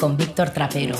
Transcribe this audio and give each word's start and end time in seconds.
Con 0.00 0.16
Víctor 0.16 0.50
Trapero. 0.50 0.96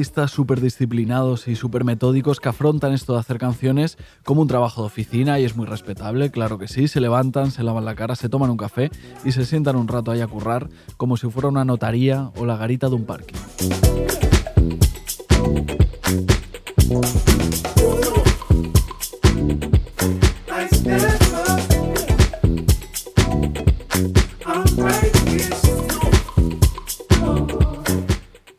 Artistas 0.00 0.34
disciplinados 0.62 1.46
y 1.46 1.56
súper 1.56 1.84
metódicos 1.84 2.40
que 2.40 2.48
afrontan 2.48 2.94
esto 2.94 3.12
de 3.12 3.18
hacer 3.18 3.36
canciones 3.36 3.98
como 4.24 4.40
un 4.40 4.48
trabajo 4.48 4.80
de 4.80 4.86
oficina 4.86 5.38
y 5.38 5.44
es 5.44 5.56
muy 5.56 5.66
respetable, 5.66 6.30
claro 6.30 6.56
que 6.56 6.68
sí, 6.68 6.88
se 6.88 7.02
levantan, 7.02 7.50
se 7.50 7.62
lavan 7.62 7.84
la 7.84 7.94
cara, 7.94 8.16
se 8.16 8.30
toman 8.30 8.48
un 8.48 8.56
café 8.56 8.90
y 9.26 9.32
se 9.32 9.44
sientan 9.44 9.76
un 9.76 9.88
rato 9.88 10.10
ahí 10.10 10.22
a 10.22 10.26
currar 10.26 10.70
como 10.96 11.18
si 11.18 11.28
fuera 11.28 11.48
una 11.48 11.66
notaría 11.66 12.30
o 12.36 12.46
la 12.46 12.56
garita 12.56 12.88
de 12.88 12.94
un 12.94 13.04
parque. 13.04 13.34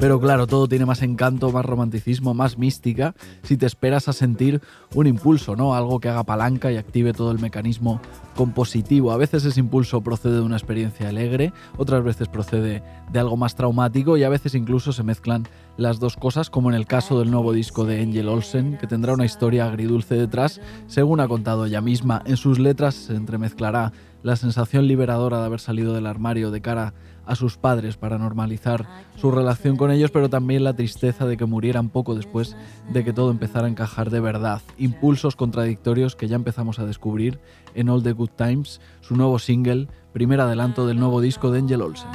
Pero 0.02 0.20
claro, 0.20 0.48
todo 0.48 0.68
tiene 0.68 0.88
más 0.88 1.04
encanto, 1.04 1.52
más 1.52 1.64
romanticismo, 1.64 2.34
más 2.34 2.58
mística 2.58 3.14
si 3.44 3.56
te 3.56 3.68
esperas 3.68 4.08
a 4.08 4.14
sentir 4.14 4.60
un 4.96 5.06
impulso, 5.06 5.56
¿no? 5.56 5.76
Algo 5.76 6.00
que 6.00 6.10
haga 6.10 6.24
palanca 6.24 6.72
y 6.72 6.78
active 6.78 7.14
todo 7.14 7.32
el 7.32 7.38
mecanismo 7.38 8.02
compositivo. 8.36 9.12
A 9.12 9.18
veces 9.18 9.46
ese 9.46 9.60
impulso 9.60 10.02
procede 10.02 10.38
de 10.38 10.42
una 10.42 10.58
experiencia 10.58 11.08
alegre, 11.08 11.54
otras 11.78 12.04
veces 12.04 12.30
procede 12.30 12.82
de 13.12 13.20
algo 13.20 13.38
más 13.38 13.54
traumático 13.54 14.18
y 14.18 14.24
a 14.24 14.30
veces 14.30 14.56
incluso 14.56 14.92
se 14.92 15.04
mezclan 15.04 15.48
las 15.78 16.00
dos 16.00 16.18
cosas, 16.18 16.50
como 16.50 16.70
en 16.70 16.76
el 16.76 16.88
caso 16.88 17.20
del 17.20 17.30
nuevo 17.30 17.54
disco 17.54 17.86
de 17.86 18.02
Angel 18.02 18.28
Olsen, 18.28 18.80
que 18.80 18.88
tendrá 18.88 19.14
una 19.14 19.26
historia 19.26 19.68
agridulce 19.68 20.16
detrás. 20.16 20.62
Según 20.88 21.20
ha 21.20 21.28
contado 21.28 21.68
ella 21.68 21.82
misma, 21.82 22.24
en 22.26 22.38
sus 22.38 22.58
letras 22.58 22.96
se 22.96 23.14
entremezclará 23.14 23.94
la 24.24 24.36
sensación 24.36 24.88
liberadora 24.88 25.40
de 25.40 25.46
haber 25.46 25.60
salido 25.60 25.94
del 25.94 26.08
armario 26.08 26.50
de 26.50 26.62
cara 26.62 26.88
a 26.88 26.94
sus 27.36 27.58
padres 27.58 27.98
para 27.98 28.18
normalizar 28.18 28.88
su 29.16 29.32
relación 29.32 29.78
con 29.78 29.92
ellos, 29.92 30.12
pero 30.12 30.30
también 30.30 30.64
la 30.64 30.76
tristeza 30.76 31.26
de 31.26 31.38
que 31.38 31.46
murieran 31.46 31.90
poco 31.90 32.16
después 32.16 32.56
de 32.92 33.04
que 33.04 33.14
todo 33.14 33.32
empezara 33.32 33.68
a 33.68 33.70
encajar 33.70 34.10
de 34.10 34.20
verdad. 34.20 34.62
Impulsos 34.78 35.36
contradictorios 35.36 36.16
que 36.16 36.28
ya 36.28 36.36
empezamos 36.36 36.80
a 36.80 36.86
descubrir 36.86 37.40
en 37.74 37.90
All 37.90 38.04
the 38.04 38.14
Good 38.14 38.32
Times, 38.36 38.82
su 39.02 39.16
nuevo 39.16 39.40
single, 39.40 39.88
primer 40.14 40.42
adelanto 40.42 40.86
del 40.86 41.00
nuevo 41.00 41.22
disco 41.22 41.52
de 41.52 41.60
Angel 41.60 41.82
Olsen. 41.82 42.10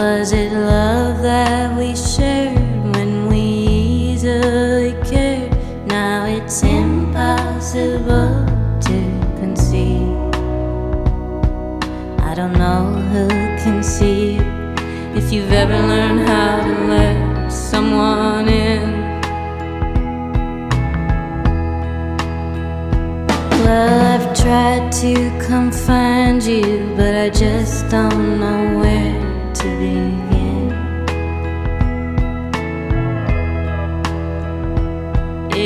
Was 0.00 0.32
it 0.32 0.52
love 0.52 1.20
that 1.22 1.76
we 1.76 1.94
shared 1.94 2.59
impossible 7.74 8.80
to 8.80 9.38
conceive. 9.38 10.16
I 12.20 12.34
don't 12.34 12.52
know 12.58 12.94
who 13.12 13.28
can 13.62 13.82
see 13.82 14.36
if 15.16 15.32
you've 15.32 15.52
ever 15.52 15.74
learned 15.74 16.28
how 16.28 16.64
to 16.64 16.84
let 16.88 17.48
someone 17.48 18.48
in. 18.48 19.00
Well, 23.64 24.20
I've 24.20 24.34
tried 24.36 24.90
to 24.92 25.14
come 25.46 25.70
find 25.70 26.42
you, 26.42 26.92
but 26.96 27.14
I 27.14 27.30
just 27.30 27.88
don't 27.88 28.40
know 28.40 28.78
where 28.80 29.52
to 29.54 29.64
begin. 29.78 30.29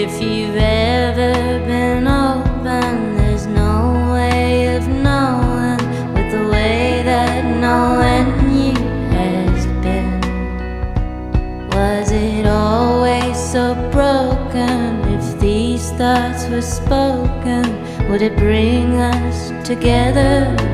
If 0.07 0.21
you've 0.21 0.57
ever 0.57 1.65
been 1.67 2.07
open, 2.07 3.17
there's 3.17 3.47
no 3.47 4.13
way 4.13 4.77
of 4.77 4.87
knowing 4.87 5.79
with 6.13 6.31
the 6.31 6.47
way 6.53 7.01
that 7.07 7.43
knowing 7.59 8.27
you 8.55 8.75
has 9.17 9.67
been. 9.83 10.21
Was 11.71 12.11
it 12.13 12.47
always 12.47 13.35
so 13.35 13.73
broken? 13.91 15.01
If 15.09 15.41
these 15.41 15.91
thoughts 15.93 16.49
were 16.49 16.61
spoken, 16.61 17.65
would 18.11 18.21
it 18.21 18.37
bring 18.37 18.97
us 18.97 19.67
together 19.67 20.74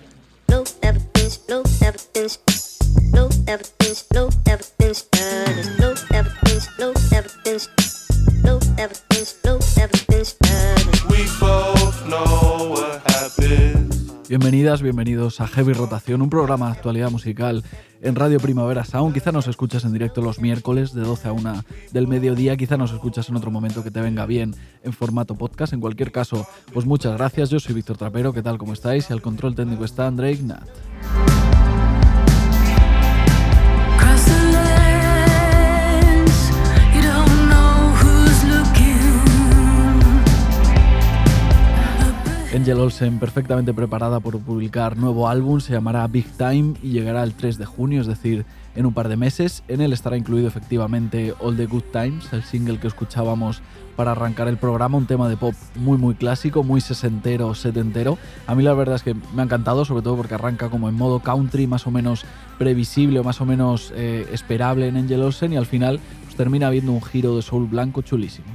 Bienvenidos 14.79 15.41
a 15.41 15.47
Heavy 15.47 15.73
Rotación, 15.73 16.21
un 16.21 16.29
programa 16.29 16.67
de 16.67 16.71
actualidad 16.71 17.11
musical 17.11 17.61
en 18.01 18.15
Radio 18.15 18.39
Primavera 18.39 18.85
Sound. 18.85 19.13
Quizá 19.13 19.33
nos 19.33 19.47
escuchas 19.47 19.83
en 19.83 19.91
directo 19.91 20.21
los 20.21 20.39
miércoles 20.39 20.93
de 20.93 21.01
12 21.01 21.27
a 21.27 21.33
1 21.33 21.65
del 21.91 22.07
mediodía, 22.07 22.55
quizá 22.55 22.77
nos 22.77 22.93
escuchas 22.93 23.27
en 23.27 23.35
otro 23.35 23.51
momento 23.51 23.83
que 23.83 23.91
te 23.91 23.99
venga 23.99 24.25
bien 24.25 24.55
en 24.83 24.93
formato 24.93 25.35
podcast. 25.35 25.73
En 25.73 25.81
cualquier 25.81 26.13
caso, 26.13 26.47
pues 26.73 26.85
muchas 26.85 27.17
gracias. 27.17 27.49
Yo 27.49 27.59
soy 27.59 27.75
Víctor 27.75 27.97
Trapero, 27.97 28.31
¿qué 28.31 28.41
tal? 28.41 28.57
¿Cómo 28.57 28.71
estáis? 28.71 29.09
Y 29.09 29.13
al 29.13 29.21
control 29.21 29.55
técnico 29.55 29.83
está 29.83 30.07
André 30.07 30.31
Ignat. 30.31 30.69
Angel 42.53 42.79
Olsen 42.79 43.17
perfectamente 43.17 43.73
preparada 43.73 44.19
por 44.19 44.37
publicar 44.39 44.97
nuevo 44.97 45.29
álbum, 45.29 45.61
se 45.61 45.71
llamará 45.71 46.05
Big 46.07 46.25
Time 46.33 46.73
y 46.83 46.89
llegará 46.89 47.23
el 47.23 47.33
3 47.33 47.57
de 47.57 47.65
junio, 47.65 48.01
es 48.01 48.07
decir, 48.07 48.45
en 48.75 48.85
un 48.85 48.93
par 48.93 49.07
de 49.07 49.15
meses. 49.15 49.63
En 49.69 49.79
él 49.79 49.93
estará 49.93 50.17
incluido 50.17 50.49
efectivamente 50.49 51.33
All 51.39 51.55
the 51.55 51.65
Good 51.65 51.83
Times, 51.93 52.33
el 52.33 52.43
single 52.43 52.77
que 52.77 52.87
escuchábamos 52.87 53.61
para 53.95 54.11
arrancar 54.11 54.49
el 54.49 54.57
programa, 54.57 54.97
un 54.97 55.05
tema 55.05 55.29
de 55.29 55.37
pop 55.37 55.53
muy 55.77 55.97
muy 55.97 56.13
clásico, 56.13 56.61
muy 56.61 56.81
sesentero, 56.81 57.55
setentero. 57.55 58.17
A 58.47 58.53
mí 58.53 58.63
la 58.63 58.73
verdad 58.73 58.95
es 58.95 59.03
que 59.03 59.13
me 59.13 59.41
ha 59.41 59.45
encantado, 59.45 59.85
sobre 59.85 60.03
todo 60.03 60.17
porque 60.17 60.35
arranca 60.35 60.69
como 60.69 60.89
en 60.89 60.95
modo 60.95 61.21
country, 61.21 61.67
más 61.67 61.87
o 61.87 61.91
menos 61.91 62.25
previsible 62.57 63.19
o 63.19 63.23
más 63.23 63.39
o 63.39 63.45
menos 63.45 63.93
eh, 63.95 64.27
esperable 64.33 64.89
en 64.89 64.97
Angel 64.97 65.21
Olsen 65.21 65.53
y 65.53 65.55
al 65.55 65.67
final 65.67 66.01
pues, 66.25 66.35
termina 66.35 66.69
viendo 66.69 66.91
un 66.91 67.01
giro 67.01 67.37
de 67.37 67.43
soul 67.43 67.67
blanco 67.67 68.01
chulísimo. 68.01 68.47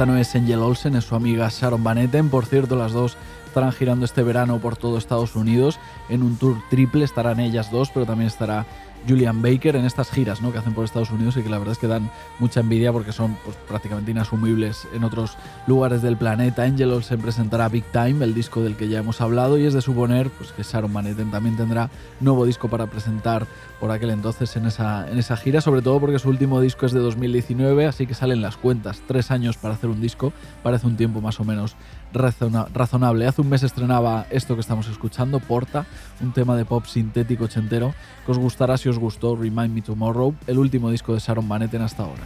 Esta 0.00 0.10
no 0.10 0.16
es 0.16 0.34
Angel 0.34 0.60
Olsen, 0.60 0.96
es 0.96 1.04
su 1.04 1.14
amiga 1.14 1.50
Sharon 1.50 1.84
Van 1.84 1.98
Etten. 1.98 2.30
Por 2.30 2.46
cierto, 2.46 2.74
las 2.74 2.92
dos 2.92 3.18
estarán 3.44 3.70
girando 3.70 4.06
este 4.06 4.22
verano 4.22 4.58
por 4.58 4.78
todo 4.78 4.96
Estados 4.96 5.36
Unidos 5.36 5.78
en 6.08 6.22
un 6.22 6.38
tour 6.38 6.56
triple. 6.70 7.04
Estarán 7.04 7.38
ellas 7.38 7.70
dos, 7.70 7.90
pero 7.90 8.06
también 8.06 8.28
estará 8.28 8.64
Julian 9.08 9.42
Baker 9.42 9.76
en 9.76 9.84
estas 9.84 10.10
giras 10.10 10.40
¿no? 10.42 10.52
que 10.52 10.58
hacen 10.58 10.74
por 10.74 10.84
Estados 10.84 11.10
Unidos 11.10 11.36
y 11.36 11.42
que 11.42 11.48
la 11.48 11.58
verdad 11.58 11.72
es 11.72 11.78
que 11.78 11.86
dan 11.86 12.10
mucha 12.38 12.60
envidia 12.60 12.92
porque 12.92 13.12
son 13.12 13.36
pues, 13.44 13.56
prácticamente 13.56 14.10
inasumibles 14.10 14.86
en 14.94 15.04
otros 15.04 15.36
lugares 15.66 16.02
del 16.02 16.16
planeta. 16.16 16.62
Angel 16.62 16.92
Olsen 16.92 17.20
presentará 17.20 17.68
Big 17.68 17.84
Time, 17.92 18.24
el 18.24 18.34
disco 18.34 18.62
del 18.62 18.76
que 18.76 18.88
ya 18.88 18.98
hemos 18.98 19.20
hablado, 19.20 19.58
y 19.58 19.66
es 19.66 19.74
de 19.74 19.82
suponer 19.82 20.30
pues, 20.30 20.52
que 20.52 20.62
Sharon 20.62 20.92
Van 20.92 21.10
también 21.30 21.56
tendrá 21.56 21.90
nuevo 22.20 22.46
disco 22.46 22.68
para 22.68 22.86
presentar 22.86 23.46
por 23.80 23.90
aquel 23.90 24.10
entonces 24.10 24.54
en 24.56 24.66
esa, 24.66 25.10
en 25.10 25.18
esa 25.18 25.36
gira, 25.36 25.60
sobre 25.60 25.82
todo 25.82 25.98
porque 26.00 26.18
su 26.18 26.28
último 26.28 26.60
disco 26.60 26.86
es 26.86 26.92
de 26.92 27.00
2019, 27.00 27.86
así 27.86 28.06
que 28.06 28.14
salen 28.14 28.42
las 28.42 28.56
cuentas. 28.56 29.02
Tres 29.06 29.30
años 29.30 29.56
para 29.56 29.74
hacer 29.74 29.88
un 29.88 30.00
disco, 30.00 30.32
parece 30.62 30.86
un 30.86 30.96
tiempo 30.96 31.20
más 31.20 31.40
o 31.40 31.44
menos 31.44 31.76
razonable. 32.12 33.26
Hace 33.26 33.40
un 33.40 33.48
mes 33.48 33.62
estrenaba 33.62 34.26
esto 34.30 34.54
que 34.54 34.60
estamos 34.60 34.88
escuchando, 34.88 35.40
Porta, 35.40 35.86
un 36.20 36.32
tema 36.32 36.56
de 36.56 36.64
pop 36.64 36.84
sintético 36.86 37.44
ochentero, 37.44 37.94
que 38.24 38.32
os 38.32 38.38
gustará 38.38 38.76
si 38.76 38.88
os 38.88 38.98
gustó 38.98 39.36
Remind 39.36 39.74
Me 39.74 39.82
Tomorrow, 39.82 40.34
el 40.46 40.58
último 40.58 40.90
disco 40.90 41.14
de 41.14 41.20
Sharon 41.20 41.48
Van 41.48 41.62
Etten 41.62 41.82
hasta 41.82 42.02
ahora. 42.04 42.22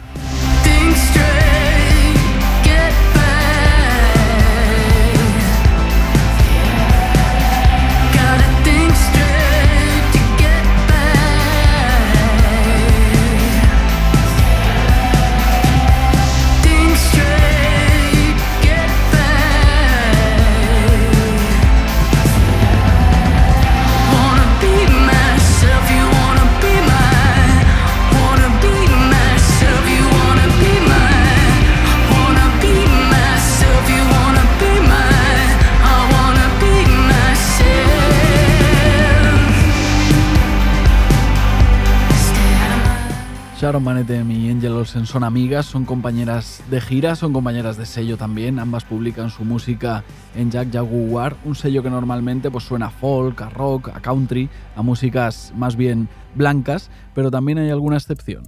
Son 45.15 45.23
amigas, 45.23 45.67
son 45.67 45.85
compañeras 45.85 46.61
de 46.69 46.81
gira, 46.81 47.15
son 47.15 47.33
compañeras 47.33 47.77
de 47.77 47.87
sello 47.87 48.17
también. 48.17 48.59
Ambas 48.59 48.85
publican 48.85 49.31
su 49.31 49.45
música 49.45 50.03
en 50.35 50.51
Jack 50.51 50.73
Jaguar, 50.73 51.37
un 51.45 51.55
sello 51.55 51.85
que 51.85 51.91
normalmente 51.91 52.51
pues, 52.51 52.65
suena 52.65 52.87
a 52.87 52.91
folk, 52.91 53.41
a 53.41 53.49
rock, 53.49 53.91
a 53.95 54.01
country, 54.01 54.49
a 54.75 54.83
músicas 54.83 55.53
más 55.55 55.77
bien 55.77 56.09
blancas, 56.35 56.91
pero 57.15 57.31
también 57.31 57.59
hay 57.59 57.71
alguna 57.71 57.97
excepción. 57.97 58.43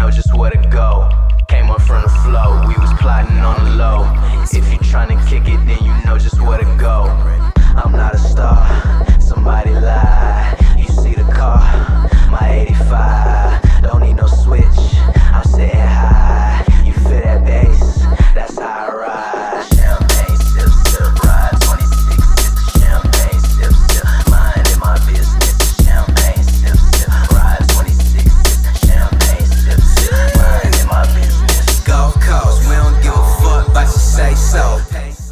know 0.00 0.10
just 0.10 0.34
where 0.34 0.50
to 0.50 0.68
go. 0.68 1.10
Came 1.48 1.70
up 1.70 1.82
from 1.82 2.02
the 2.02 2.08
flow, 2.24 2.62
we 2.66 2.74
was 2.76 2.90
plotting 2.98 3.36
on 3.38 3.62
the 3.64 3.70
low. 3.72 4.00
If 4.44 4.72
you 4.72 4.78
tryna 4.78 5.18
kick 5.28 5.42
it, 5.46 5.60
then 5.66 5.84
you 5.84 5.92
know 6.06 6.16
just 6.16 6.40
where 6.40 6.56
to 6.56 6.64
go. 6.78 7.04
I'm 7.76 7.92
not 7.92 8.14
a 8.14 8.18
star, 8.18 8.64
somebody 9.20 9.72
lied. 9.72 10.56
You 10.78 10.86
see 10.86 11.12
the 11.12 11.30
car, 11.34 11.60
my 12.30 12.66
85. 12.70 13.82
Don't 13.82 14.00
need 14.00 14.14
no 14.14 14.26
switch, 14.26 14.80
I'm 15.34 15.44
sitting 15.44 15.76
high. 15.78 16.64
You 16.82 16.94
feel 16.94 17.20
that 17.20 17.44
bass, 17.44 17.98
that's 18.34 18.58
how 18.58 18.88
I 18.88 18.94
ride. 18.94 19.49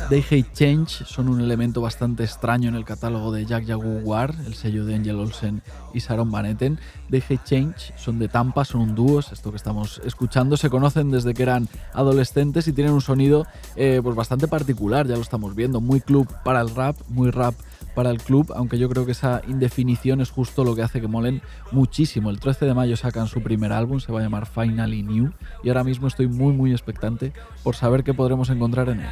They 0.09 0.25
Hate 0.31 0.53
Change 0.55 1.05
son 1.05 1.29
un 1.29 1.43
elemento 1.43 1.83
bastante 1.83 2.25
extraño 2.25 2.71
en 2.71 2.75
el 2.75 2.87
catálogo 2.87 3.31
de 3.31 3.45
Jack 3.45 3.67
Jaguar, 3.67 4.35
el 4.47 4.55
sello 4.55 4.87
de 4.87 4.95
Angel 4.95 5.17
Olsen 5.17 5.61
y 5.93 5.99
Sharon 5.99 6.31
Van 6.31 6.47
Etten. 6.47 6.79
They 7.11 7.23
Hate 7.29 7.45
Change 7.45 7.93
son 7.99 8.19
de 8.19 8.29
Tampa, 8.29 8.65
son 8.65 8.81
un 8.81 8.95
dúo, 8.95 9.21
esto 9.21 9.51
que 9.51 9.59
estamos 9.59 10.01
escuchando. 10.07 10.57
Se 10.57 10.71
conocen 10.71 11.11
desde 11.11 11.35
que 11.35 11.43
eran 11.43 11.69
adolescentes 11.93 12.67
y 12.69 12.73
tienen 12.73 12.95
un 12.95 13.03
sonido 13.03 13.47
eh, 13.77 14.01
pues 14.03 14.17
bastante 14.17 14.49
particular, 14.49 15.07
ya 15.07 15.15
lo 15.15 15.21
estamos 15.21 15.55
viendo. 15.55 15.83
Muy 15.83 16.01
club 16.01 16.27
para 16.43 16.63
el 16.63 16.75
rap, 16.75 16.97
muy 17.09 17.31
rap 17.31 17.55
para 17.99 18.11
el 18.11 18.23
club, 18.23 18.53
aunque 18.55 18.79
yo 18.79 18.89
creo 18.89 19.05
que 19.07 19.11
esa 19.11 19.43
indefinición 19.49 20.21
es 20.21 20.31
justo 20.31 20.63
lo 20.63 20.77
que 20.77 20.83
hace 20.83 21.01
que 21.01 21.09
molen 21.09 21.43
muchísimo. 21.73 22.31
El 22.31 22.39
13 22.39 22.67
de 22.67 22.73
mayo 22.73 22.97
sacan 22.97 23.27
su 23.27 23.43
primer 23.43 23.73
álbum, 23.73 23.99
se 23.99 24.13
va 24.13 24.21
a 24.21 24.23
llamar 24.23 24.47
Finally 24.47 25.03
New, 25.03 25.33
y 25.65 25.69
ahora 25.69 25.83
mismo 25.83 26.07
estoy 26.07 26.29
muy 26.29 26.53
muy 26.53 26.71
expectante 26.71 27.33
por 27.65 27.75
saber 27.75 28.05
qué 28.05 28.15
podremos 28.15 28.51
encontrar 28.51 28.89
en 28.91 29.01
él. 29.01 29.09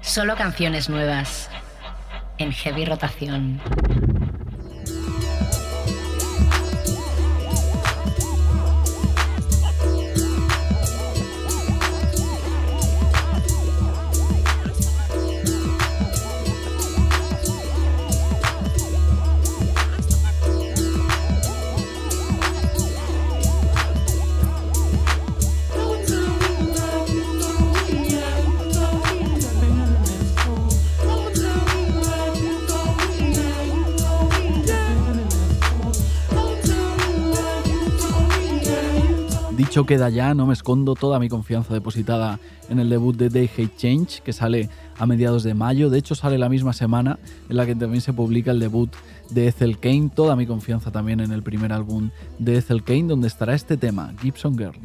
Solo 0.00 0.36
canciones 0.36 0.88
nuevas 0.88 1.50
en 2.38 2.52
heavy 2.52 2.84
rotación. 2.84 3.60
Queda 39.86 40.08
ya, 40.10 40.34
no 40.34 40.46
me 40.46 40.52
escondo 40.52 40.94
toda 40.94 41.18
mi 41.18 41.28
confianza 41.28 41.72
depositada 41.74 42.40
en 42.68 42.78
el 42.78 42.88
debut 42.88 43.16
de 43.16 43.28
Day 43.28 43.48
Hate 43.52 43.76
Change, 43.76 44.20
que 44.22 44.32
sale 44.32 44.68
a 44.98 45.06
mediados 45.06 45.42
de 45.42 45.54
mayo. 45.54 45.90
De 45.90 45.98
hecho, 45.98 46.14
sale 46.14 46.38
la 46.38 46.48
misma 46.48 46.72
semana 46.72 47.18
en 47.48 47.56
la 47.56 47.66
que 47.66 47.74
también 47.74 48.00
se 48.00 48.12
publica 48.12 48.50
el 48.50 48.58
debut 48.58 48.90
de 49.30 49.48
Ethel 49.48 49.78
Kane. 49.78 50.10
Toda 50.14 50.36
mi 50.36 50.46
confianza 50.46 50.90
también 50.90 51.20
en 51.20 51.32
el 51.32 51.42
primer 51.42 51.72
álbum 51.72 52.10
de 52.38 52.58
Ethel 52.58 52.82
Kane, 52.82 53.04
donde 53.04 53.28
estará 53.28 53.54
este 53.54 53.76
tema, 53.76 54.12
Gibson 54.20 54.56
Girl. 54.56 54.78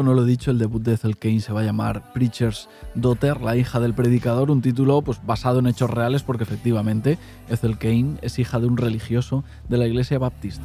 No 0.00 0.14
lo 0.14 0.22
he 0.22 0.26
dicho, 0.26 0.50
el 0.50 0.58
debut 0.58 0.82
de 0.82 0.94
Ethel 0.94 1.18
Kane 1.18 1.40
se 1.40 1.52
va 1.52 1.60
a 1.60 1.64
llamar 1.64 2.12
Preacher's 2.14 2.68
Daughter, 2.94 3.42
la 3.42 3.56
hija 3.56 3.80
del 3.80 3.92
predicador, 3.92 4.50
un 4.50 4.62
título 4.62 5.02
pues, 5.02 5.20
basado 5.26 5.58
en 5.58 5.66
hechos 5.66 5.90
reales 5.90 6.22
porque 6.22 6.44
efectivamente 6.44 7.18
Ethel 7.50 7.76
Kane 7.76 8.16
es 8.22 8.38
hija 8.38 8.58
de 8.58 8.66
un 8.66 8.78
religioso 8.78 9.44
de 9.68 9.76
la 9.76 9.86
iglesia 9.86 10.18
baptista. 10.18 10.64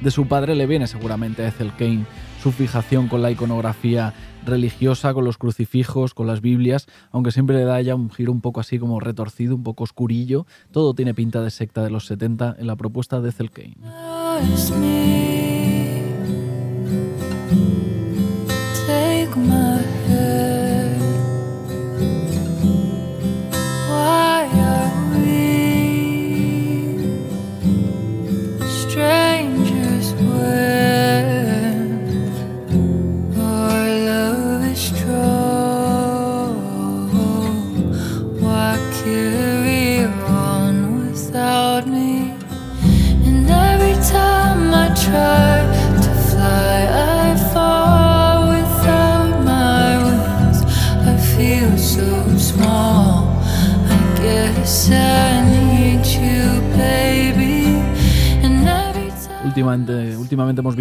de 0.00 0.10
su 0.10 0.26
padre, 0.26 0.54
le 0.54 0.66
viene 0.66 0.86
seguramente 0.86 1.42
a 1.42 1.48
Ethel 1.48 1.72
Kane 1.78 2.04
su 2.42 2.52
fijación 2.52 3.08
con 3.08 3.22
la 3.22 3.30
iconografía 3.30 4.12
religiosa, 4.44 5.14
con 5.14 5.24
los 5.24 5.38
crucifijos, 5.38 6.14
con 6.14 6.26
las 6.26 6.40
Biblias, 6.40 6.86
aunque 7.10 7.32
siempre 7.32 7.56
le 7.56 7.64
da 7.64 7.80
ya 7.80 7.94
un 7.94 8.10
giro 8.10 8.32
un 8.32 8.40
poco 8.40 8.60
así 8.60 8.78
como 8.78 9.00
retorcido, 9.00 9.54
un 9.54 9.62
poco 9.62 9.84
oscurillo. 9.84 10.46
Todo 10.70 10.94
tiene 10.94 11.14
pinta 11.14 11.42
de 11.42 11.50
secta 11.50 11.82
de 11.82 11.90
los 11.90 12.06
70 12.06 12.56
en 12.58 12.66
la 12.66 12.76
propuesta 12.76 13.20
de 13.20 13.30
Ethel 13.30 13.50
Kane. 13.50 13.76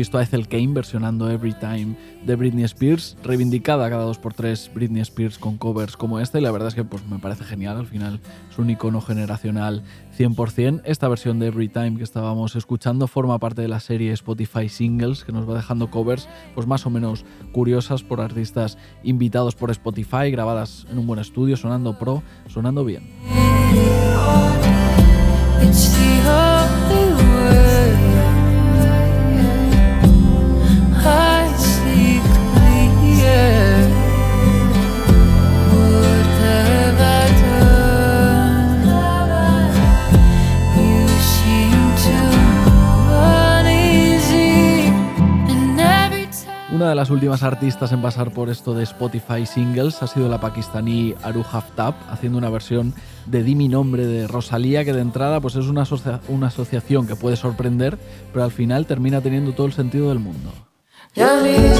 Visto 0.08 0.20
a 0.20 0.24
Ethel 0.24 0.48
Kane 0.48 0.70
versionando 0.70 1.30
Every 1.30 1.54
Time 1.54 1.98
de 2.26 2.36
Britney 2.38 2.64
Spears, 2.64 3.18
reivindicada 3.26 3.90
cada 3.90 4.04
dos 4.04 4.18
por 4.18 4.34
tres 4.34 4.72
Britney 4.74 5.02
Spears 5.02 5.38
con 5.38 5.58
covers 5.58 5.98
como 5.98 6.22
este, 6.22 6.38
y 6.38 6.42
la 6.42 6.52
verdad 6.52 6.70
es 6.70 6.76
que 6.76 6.86
pues, 6.86 7.06
me 7.08 7.20
parece 7.20 7.44
genial, 7.44 7.76
al 7.76 7.88
final 7.88 8.22
es 8.50 8.58
un 8.58 8.70
icono 8.70 9.02
generacional 9.02 9.84
100%. 10.18 10.84
Esta 10.86 11.10
versión 11.10 11.40
de 11.40 11.48
Every 11.48 11.68
Time 11.68 11.98
que 11.98 12.06
estábamos 12.06 12.56
escuchando 12.56 13.08
forma 13.08 13.38
parte 13.38 13.62
de 13.62 13.68
la 13.68 13.82
serie 13.82 14.14
Spotify 14.14 14.70
Singles, 14.70 15.26
que 15.26 15.34
nos 15.34 15.50
va 15.50 15.56
dejando 15.56 15.92
covers 15.92 16.30
pues 16.56 16.68
más 16.68 16.86
o 16.86 16.90
menos 16.90 17.26
curiosas 17.52 18.02
por 18.02 18.22
artistas 18.22 18.78
invitados 19.04 19.56
por 19.56 19.72
Spotify, 19.72 20.32
grabadas 20.32 20.88
en 20.90 21.00
un 21.00 21.08
buen 21.08 21.20
estudio, 21.20 21.58
sonando 21.58 22.00
pro, 22.00 22.24
sonando 22.48 22.86
bien. 22.86 23.04
Una 46.78 46.90
de 46.90 46.96
las 46.96 47.10
últimas 47.10 47.42
artistas 47.42 47.92
en 47.92 48.04
pasar 48.04 48.32
por 48.32 48.52
esto 48.52 48.76
de 48.76 48.84
Spotify 48.84 49.48
Singles 49.48 50.04
ha 50.04 50.08
sido 50.08 50.30
la 50.30 50.40
pakistaní 50.40 51.16
Aru 51.24 51.44
Haftab, 51.52 51.96
haciendo 52.08 52.38
una 52.38 52.52
versión 52.52 52.94
de 53.26 53.42
Di 53.42 53.56
mi 53.56 53.68
nombre 53.68 54.06
de 54.06 54.28
Rosalía, 54.28 54.86
que 54.86 54.94
de 54.94 55.02
entrada 55.02 55.42
pues 55.42 55.56
es 55.56 55.66
una, 55.66 55.86
una 56.28 56.48
asociación 56.48 57.08
que 57.08 57.16
puede 57.16 57.36
sorprender, 57.36 57.98
pero 58.32 58.46
al 58.46 58.52
final 58.52 58.86
termina 58.86 59.22
teniendo 59.22 59.54
todo 59.54 59.66
el 59.66 59.74
sentido 59.74 60.10
del 60.10 60.20
mundo. 60.20 60.67
Haftab 61.16 61.40
pues, 61.40 61.78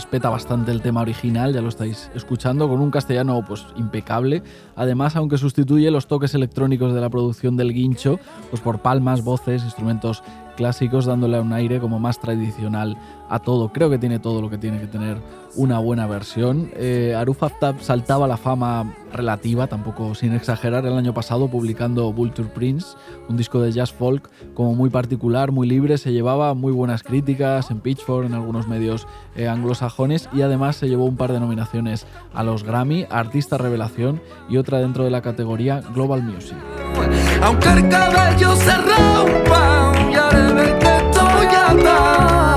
respeta 0.00 0.30
bastante 0.30 0.70
el 0.70 0.80
tema 0.80 1.02
original, 1.02 1.52
ya 1.52 1.60
lo 1.60 1.68
estáis 1.68 2.10
escuchando, 2.14 2.70
con 2.70 2.80
un 2.80 2.90
castellano 2.90 3.44
pues 3.46 3.66
impecable. 3.76 4.42
Además, 4.74 5.14
aunque 5.14 5.36
sustituye 5.36 5.90
los 5.90 6.06
toques 6.06 6.34
electrónicos 6.34 6.94
de 6.94 7.02
la 7.02 7.10
producción 7.10 7.58
del 7.58 7.74
guincho, 7.74 8.18
pues 8.48 8.62
por 8.62 8.80
palmas, 8.80 9.22
voces, 9.22 9.62
instrumentos 9.62 10.22
clásicos, 10.60 11.06
dándole 11.06 11.40
un 11.40 11.54
aire 11.54 11.80
como 11.80 11.98
más 11.98 12.20
tradicional 12.20 12.98
a 13.30 13.38
todo. 13.38 13.72
Creo 13.72 13.88
que 13.88 13.96
tiene 13.96 14.18
todo 14.18 14.42
lo 14.42 14.50
que 14.50 14.58
tiene 14.58 14.78
que 14.78 14.86
tener 14.86 15.16
una 15.56 15.78
buena 15.78 16.06
versión. 16.06 16.70
Eh, 16.74 17.14
Aruf 17.16 17.42
Aftab 17.42 17.80
saltaba 17.80 18.28
la 18.28 18.36
fama 18.36 18.94
relativa, 19.10 19.68
tampoco 19.68 20.14
sin 20.14 20.34
exagerar, 20.34 20.84
el 20.84 20.92
año 20.92 21.14
pasado 21.14 21.48
publicando 21.48 22.12
Vulture 22.12 22.50
Prince, 22.50 22.88
un 23.30 23.38
disco 23.38 23.62
de 23.62 23.72
jazz 23.72 23.90
folk 23.90 24.30
como 24.52 24.74
muy 24.74 24.90
particular, 24.90 25.50
muy 25.50 25.66
libre, 25.66 25.96
se 25.96 26.12
llevaba 26.12 26.52
muy 26.52 26.72
buenas 26.72 27.02
críticas 27.02 27.70
en 27.70 27.80
Pitchfork, 27.80 28.26
en 28.26 28.34
algunos 28.34 28.68
medios 28.68 29.08
eh, 29.36 29.48
anglosajones 29.48 30.28
y 30.34 30.42
además 30.42 30.76
se 30.76 30.90
llevó 30.90 31.06
un 31.06 31.16
par 31.16 31.32
de 31.32 31.40
nominaciones 31.40 32.06
a 32.34 32.44
los 32.44 32.64
Grammy, 32.64 33.06
Artista 33.08 33.56
Revelación 33.56 34.20
y 34.50 34.58
otra 34.58 34.78
dentro 34.78 35.04
de 35.04 35.10
la 35.10 35.22
categoría 35.22 35.80
Global 35.94 36.22
Music. 36.22 36.58
Aunque 37.42 37.68
el 37.70 37.88
cabello 37.88 38.54
se 38.56 38.74
rompa, 38.76 39.92
Pareme 40.30 40.76
che 40.76 41.08
togliata 41.10 42.49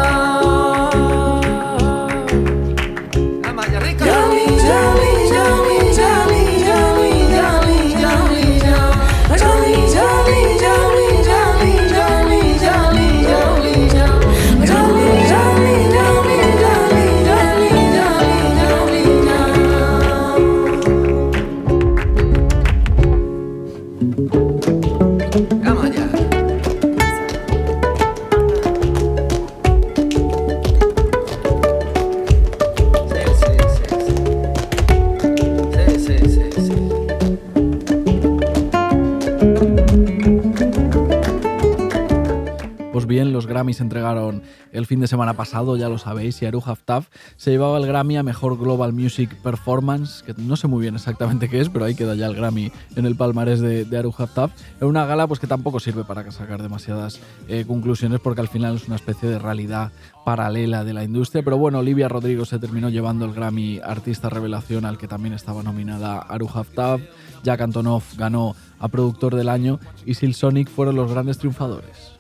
los 43.21 43.45
Grammys 43.45 43.79
entregaron 43.79 44.41
el 44.71 44.87
fin 44.87 44.99
de 44.99 45.07
semana 45.07 45.35
pasado, 45.35 45.77
ya 45.77 45.87
lo 45.87 45.99
sabéis, 45.99 46.41
y 46.41 46.47
Aru 46.47 46.63
Haftaf 46.65 47.09
se 47.37 47.51
llevaba 47.51 47.77
el 47.77 47.85
Grammy 47.85 48.17
a 48.17 48.23
Mejor 48.23 48.57
Global 48.57 48.91
Music 48.91 49.35
Performance, 49.43 50.23
que 50.23 50.33
no 50.35 50.55
sé 50.55 50.67
muy 50.67 50.81
bien 50.81 50.95
exactamente 50.95 51.47
qué 51.47 51.61
es, 51.61 51.69
pero 51.69 51.85
ahí 51.85 51.93
queda 51.93 52.15
ya 52.15 52.25
el 52.25 52.35
Grammy 52.35 52.71
en 52.95 53.05
el 53.05 53.15
palmarés 53.15 53.59
de, 53.59 53.85
de 53.85 53.97
Aru 53.97 54.13
Haftaf. 54.17 54.51
Era 54.77 54.87
una 54.87 55.05
gala 55.05 55.27
pues, 55.27 55.39
que 55.39 55.45
tampoco 55.45 55.79
sirve 55.79 56.03
para 56.03 56.29
sacar 56.31 56.61
demasiadas 56.61 57.19
eh, 57.47 57.65
conclusiones, 57.67 58.19
porque 58.19 58.41
al 58.41 58.47
final 58.47 58.75
es 58.75 58.87
una 58.87 58.95
especie 58.95 59.29
de 59.29 59.37
realidad 59.37 59.91
paralela 60.25 60.83
de 60.83 60.93
la 60.93 61.03
industria, 61.03 61.43
pero 61.43 61.57
bueno, 61.57 61.79
Olivia 61.79 62.07
Rodrigo 62.07 62.45
se 62.45 62.57
terminó 62.57 62.89
llevando 62.89 63.25
el 63.25 63.33
Grammy 63.33 63.79
Artista 63.83 64.29
Revelación, 64.29 64.85
al 64.85 64.97
que 64.97 65.07
también 65.07 65.33
estaba 65.35 65.61
nominada 65.61 66.17
Aru 66.17 66.49
Haftaf. 66.51 67.01
Jack 67.43 67.61
Antonoff 67.61 68.17
ganó 68.17 68.55
a 68.79 68.87
Productor 68.87 69.35
del 69.35 69.49
Año 69.49 69.79
y 70.05 70.13
Silsonic 70.15 70.69
fueron 70.69 70.95
los 70.95 71.11
grandes 71.11 71.37
triunfadores. 71.37 72.13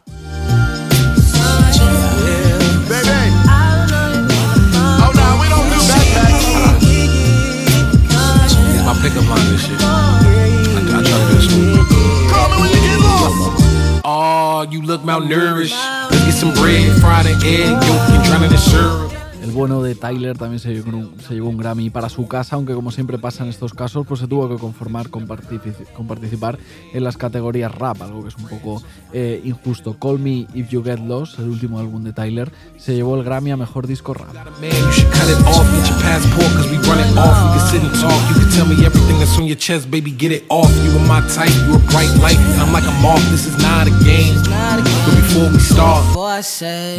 Pickup 9.03 9.27
line 9.27 9.51
this 9.51 9.67
shit. 9.67 9.77
I, 9.81 10.79
I 10.79 11.03
try 11.03 11.03
to 11.03 11.03
do 11.03 11.59
it. 11.59 12.31
Call 12.31 12.47
me 12.49 12.61
when 12.61 12.69
you 12.71 12.81
get 12.87 12.99
lost. 13.03 14.01
Oh, 14.05 14.65
you 14.71 14.81
look 14.81 15.01
malnourished. 15.01 15.75
Let's 16.09 16.23
get 16.23 16.33
some 16.33 16.53
bread, 16.53 17.01
fried 17.01 17.25
an 17.25 17.35
egg, 17.43 17.67
yolk, 17.67 18.09
and 18.15 18.23
drown 18.23 18.43
in 18.43 18.51
the 18.51 18.57
syrup. 18.57 19.12
El 19.43 19.51
bueno 19.51 19.83
de 19.83 19.93
Tyler 19.93 20.37
también 20.37 20.59
se 20.59 20.73
llevó, 20.73 20.97
un, 20.97 21.15
se 21.19 21.33
llevó, 21.33 21.49
un, 21.49 21.57
Grammy 21.57 21.89
para 21.89 22.07
su 22.07 22.29
casa, 22.29 22.55
aunque 22.55 22.73
como 22.73 22.91
siempre 22.91 23.17
pasa 23.17 23.43
en 23.43 23.49
estos 23.49 23.73
casos, 23.73 24.07
pues 24.07 24.21
se 24.21 24.27
tuvo 24.27 24.47
que 24.47 24.55
conformar 24.55 25.09
con, 25.09 25.27
con 25.27 26.07
participar 26.07 26.57
en 26.93 27.03
las 27.03 27.17
categorías 27.17 27.75
rap, 27.75 28.01
algo 28.01 28.23
que 28.23 28.29
es 28.29 28.37
un 28.37 28.45
poco 28.45 28.81
eh, 29.11 29.41
injusto. 29.43 29.99
Call 29.99 30.19
Me 30.19 30.47
If 30.53 30.69
You 30.69 30.81
Get 30.81 30.99
Lost, 30.99 31.39
el 31.39 31.49
último 31.49 31.77
álbum 31.77 32.05
de 32.05 32.13
Tyler, 32.13 32.53
se 32.77 32.95
llevó 32.95 33.17
el 33.17 33.25
Grammy 33.25 33.51
a 33.51 33.57
Mejor 33.57 33.85
Disco 33.85 34.13
Rap. 34.13 34.33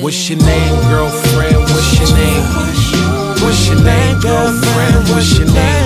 What's 0.03 0.29
your 0.29 0.39
name, 0.43 0.77
girlfriend? 0.89 1.54
What's 1.85 3.69
your 3.69 3.77
name? 3.85 4.19
Girlfriend? 4.21 5.09
What's 5.11 5.39
your 5.39 5.47
name? 5.47 5.85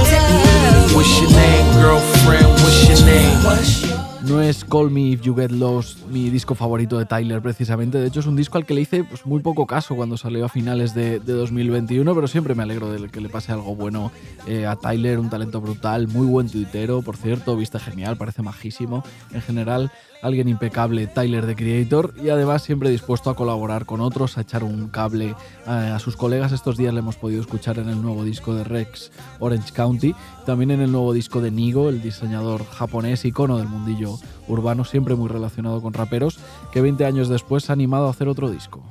No 4.29 4.43
es 4.43 4.65
Call 4.65 4.91
Me 4.91 5.11
If 5.11 5.23
You 5.23 5.35
Get 5.35 5.51
Lost 5.51 6.07
mi 6.09 6.29
disco 6.31 6.55
favorito 6.55 6.99
de 6.99 7.07
Tyler 7.07 7.41
precisamente, 7.41 7.99
de 7.99 8.09
hecho 8.09 8.21
es 8.21 8.27
un 8.27 8.37
disco 8.37 8.59
al 8.59 8.67
que 8.67 8.75
le 8.75 8.83
hice 8.83 9.05
pues, 9.05 9.25
muy 9.25 9.41
poco 9.41 9.67
caso 9.67 9.97
cuando 9.97 10.17
salió 10.17 10.45
a 10.45 10.49
finales 10.49 10.95
de, 10.95 11.19
de 11.19 11.33
2021, 11.33 12.15
pero 12.15 12.29
siempre 12.29 12.55
me 12.55 12.63
alegro 12.63 12.91
de 12.93 13.09
que 13.09 13.21
le 13.21 13.29
pase 13.29 13.53
algo 13.53 13.75
bueno 13.75 14.13
eh, 14.47 14.67
a 14.67 14.77
Tyler, 14.77 15.19
un 15.19 15.31
talento 15.31 15.61
brutal, 15.61 16.09
muy 16.09 16.27
buen 16.27 16.49
tuitero, 16.49 17.03
por 17.03 17.17
cierto, 17.17 17.57
viste 17.57 17.79
genial, 17.79 18.17
parece 18.17 18.43
majísimo 18.43 19.03
en 19.33 19.41
general 19.41 19.91
alguien 20.23 20.49
impecable, 20.49 21.07
Tyler 21.07 21.47
de 21.47 21.57
Creator, 21.57 22.15
y 22.23 22.31
además 22.31 22.63
siempre 22.63 22.91
dispuesto 22.91 23.31
a 23.31 23.37
colaborar 23.37 23.87
con 23.87 24.01
otros, 24.01 24.39
a 24.39 24.43
echar 24.43 24.65
un 24.65 24.89
cable 24.89 25.35
a, 25.67 25.99
sus 25.99 26.17
colegas. 26.17 26.53
Estos 26.53 26.77
días 26.77 26.93
le 26.93 27.01
hemos 27.01 27.17
podido 27.17 27.41
escuchar 27.41 27.79
en 27.79 27.89
el 27.89 28.03
nuevo 28.03 28.25
disco 28.25 28.55
de 28.55 28.65
Rex, 28.65 29.11
Orange 29.39 29.73
County, 29.73 30.15
también 30.47 30.71
en 30.71 30.81
el 30.81 30.93
nuevo 30.93 31.13
disco 31.13 31.41
de 31.41 31.51
Nigo, 31.51 31.89
el 31.89 32.03
diseñador 32.03 32.65
japonés, 32.67 33.25
icono 33.25 33.59
del 33.59 33.69
mundillo 33.69 34.19
urbano, 34.49 34.85
siempre 34.85 35.15
muy 35.15 35.29
relacionado 35.29 35.81
con 35.83 35.93
raperos, 35.93 36.39
que 36.73 36.81
20 36.81 37.05
años 37.05 37.29
después 37.29 37.65
se 37.65 37.73
ha 37.73 37.75
animado 37.75 38.07
a 38.07 38.11
hacer 38.11 38.29
otro 38.29 38.51
disco. 38.51 38.83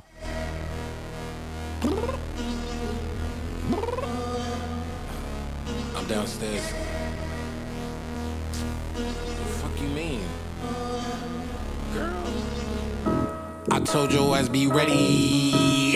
I 13.78 13.80
told 13.82 14.12
your 14.12 14.36
ass 14.36 14.48
be 14.48 14.66
ready. 14.66 15.94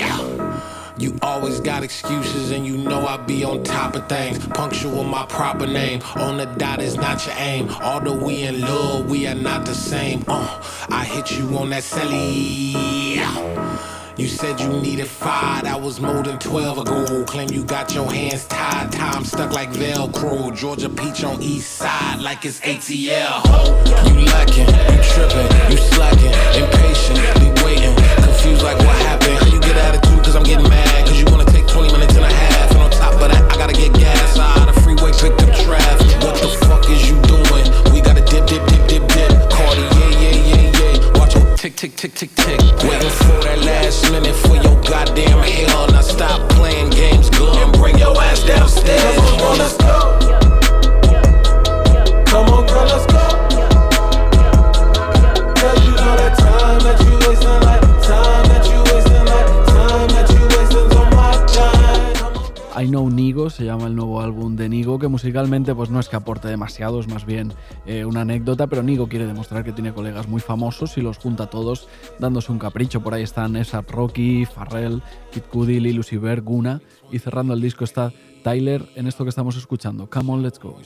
You 0.99 1.19
always 1.21 1.59
got 1.59 1.83
excuses 1.83 2.53
and 2.53 2.65
you 2.65 2.77
know 2.77 3.05
I 3.05 3.17
be 3.17 3.43
on 3.43 3.65
top 3.65 3.97
of 3.97 4.09
things. 4.09 4.39
Punctual 4.47 5.03
my 5.03 5.27
proper 5.27 5.67
name. 5.67 6.01
On 6.15 6.37
the 6.37 6.47
dot 6.47 6.81
is 6.81 6.95
not 6.95 7.27
your 7.27 7.35
aim. 7.39 7.69
Although 7.83 8.25
we 8.25 8.45
in 8.45 8.61
love, 8.61 9.11
we 9.11 9.27
are 9.27 9.35
not 9.35 9.67
the 9.67 9.75
same. 9.75 10.23
Uh, 10.29 10.63
I 10.91 11.05
hit 11.05 11.37
you 11.37 11.59
on 11.59 11.71
that 11.71 11.83
celly. 11.83 13.72
You 14.17 14.29
said 14.29 14.61
you 14.61 14.69
needed 14.69 15.07
five, 15.07 15.65
that 15.65 15.81
was 15.81 15.99
more 15.99 16.23
than 16.23 16.39
12 16.39 16.79
ago. 16.79 17.25
Claim 17.25 17.49
you 17.49 17.65
got 17.65 17.95
your 17.95 18.13
hands 18.13 18.45
tied, 18.45 18.93
time 18.93 19.25
stuck 19.25 19.53
like 19.53 19.71
Velcro. 19.71 20.55
Georgia 20.55 20.91
Peach 20.91 21.25
on 21.25 21.41
east 21.41 21.77
side 21.77 22.21
like 22.21 22.45
it's 22.45 22.61
ATL. 22.61 23.43
You 24.07 24.27
lacking, 24.27 24.69
you 24.69 25.03
tripping, 25.03 25.71
you 25.71 25.79
slacking, 25.79 26.33
impatient 26.61 27.41
be 27.41 27.65
waiting, 27.65 27.97
confused 28.23 28.63
like 28.63 28.77
what 28.79 28.97
happened. 29.09 29.39
How 29.39 29.47
you 29.47 29.61
get 29.61 29.77
attitude 29.77 30.23
cause 30.25 30.37
I'm 30.37 30.43
getting 30.43 30.69
mad. 30.69 30.92
Tick, 41.83 41.97
tick, 41.97 42.15
tick, 42.15 42.35
tick. 42.37 42.61
Waiting 42.85 43.11
for 43.11 43.43
that 43.43 43.59
last 43.65 44.09
minute 44.13 44.37
for 44.37 44.55
your 44.55 44.81
goddamn 44.83 45.43
hell. 45.43 45.89
Now 45.89 46.01
stop 46.01 46.49
playing 46.51 46.91
games, 46.91 47.29
good, 47.31 47.57
and 47.57 47.73
bring 47.73 47.99
your 47.99 48.17
ass 48.23 48.45
downstairs. 48.45 49.19
Let's 49.59 49.77
go. 49.79 50.22
Nigo 63.33 63.49
se 63.49 63.65
llama 63.65 63.87
el 63.87 63.97
nuevo 63.97 64.21
álbum 64.21 64.57
de 64.57 64.69
Nigo, 64.69 64.99
que 64.99 65.09
musicalmente 65.09 65.75
pues 65.75 65.89
no 65.89 65.99
es 66.01 66.11
que 66.11 66.17
aporte 66.17 66.49
demasiado, 66.49 67.01
es 67.01 67.09
más 67.09 67.25
bien 67.25 67.55
eh, 67.87 68.05
una 68.05 68.21
anécdota, 68.21 68.67
pero 68.67 68.83
Nigo 68.83 69.09
quiere 69.09 69.25
demostrar 69.27 69.65
que 69.65 69.73
tiene 69.73 69.95
colegas 69.95 70.29
muy 70.29 70.43
famosos 70.43 70.99
y 70.99 71.01
los 71.01 71.17
junta 71.17 71.45
a 71.45 71.47
todos 71.47 71.89
dándose 72.19 72.53
un 72.53 72.59
capricho. 72.59 73.01
Por 73.01 73.15
ahí 73.15 73.23
están 73.23 73.57
Esat 73.57 73.91
Rocky, 73.91 74.45
Farrell, 74.45 75.03
Kid 75.33 75.45
Cudi, 75.51 75.81
Lil 75.81 76.03
Guna 76.43 76.83
y 77.11 77.21
cerrando 77.21 77.55
el 77.55 77.63
disco 77.63 77.85
está 77.85 78.13
Tyler 78.43 78.87
en 78.97 79.07
esto 79.07 79.25
que 79.25 79.31
estamos 79.31 79.57
escuchando. 79.57 80.11
Come 80.11 80.31
on, 80.31 80.43
let's 80.43 80.59
go. 80.59 80.77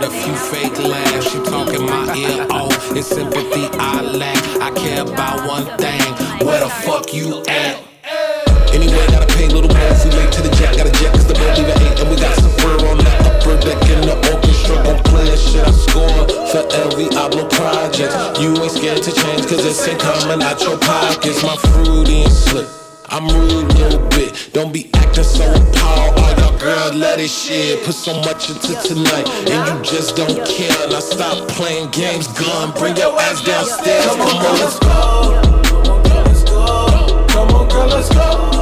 With 0.00 0.08
a 0.08 0.12
few 0.12 0.34
fake 0.34 0.78
laughs. 0.78 1.30
She 1.30 1.38
talking 1.44 1.84
my 1.84 2.14
ear 2.16 2.46
off. 2.50 2.96
It's 2.96 3.08
sympathy 3.08 3.68
I 3.78 4.00
lack. 4.02 4.36
I 4.60 4.70
care 4.72 5.02
about 5.02 5.46
one 5.46 5.66
thing. 5.78 6.00
Where 6.46 6.60
the 6.60 6.70
fuck 6.84 7.12
you 7.12 7.42
at? 7.48 7.82
Anyway, 8.72 9.06
gotta 9.08 9.26
pay 9.34 9.48
little 9.48 9.70
if 9.70 10.04
we 10.04 10.10
late 10.12 10.32
to 10.32 10.42
the 10.42 10.50
jack. 10.56 10.76
Gotta 10.76 10.92
jet 10.92 11.12
cause 11.12 11.26
the 11.26 11.34
boat 11.34 11.58
leave 11.58 11.68
8 11.68 12.00
and 12.00 12.10
we 12.10 12.16
got 12.16 12.34
some 12.36 12.52
fur 12.60 12.76
on 12.88 12.98
the 12.98 13.12
upper 13.28 13.56
deck 13.60 13.80
in 13.90 14.00
the 14.02 14.16
orchestra. 14.32 14.76
Gon' 14.84 15.02
play 15.04 15.36
shit 15.36 15.66
I 15.66 15.72
score 15.72 16.28
for 16.48 16.64
every 16.84 17.06
Ablo 17.20 17.50
project. 17.50 18.40
You 18.40 18.56
ain't 18.62 18.72
scared 18.72 19.02
to 19.02 19.12
change 19.12 19.46
cause 19.48 19.64
it's 19.64 19.86
ain't 19.86 20.00
coming 20.00 20.42
out 20.42 20.60
your 20.60 20.78
pockets. 20.78 21.42
My 21.42 21.56
fruity 21.56 22.22
and 22.22 22.32
slick. 22.32 22.79
I'm 23.12 23.26
rude 23.26 23.74
little 23.74 24.06
bit. 24.10 24.50
Don't 24.52 24.72
be 24.72 24.88
acting 24.94 25.24
so 25.24 25.42
appalled. 25.42 26.16
All 26.16 26.30
y'all 26.38 26.58
girls 26.58 26.94
let 26.94 27.18
this 27.18 27.34
shit. 27.36 27.84
Put 27.84 27.94
so 27.94 28.14
much 28.20 28.50
into 28.50 28.80
tonight, 28.86 29.28
and 29.50 29.78
you 29.78 29.84
just 29.84 30.14
don't 30.14 30.46
care. 30.46 30.88
Now 30.88 31.00
stop 31.00 31.48
playing 31.48 31.90
games, 31.90 32.28
gun. 32.28 32.70
Bring 32.78 32.96
your 32.96 33.18
ass 33.20 33.42
downstairs. 33.42 34.06
Come 34.06 34.20
on, 34.20 34.42
girl, 34.42 34.52
let's 34.52 34.78
go. 34.78 35.40
Come 37.28 37.54
on, 37.56 37.68
girl, 37.68 37.86
let's 37.88 38.08
go. 38.14 38.59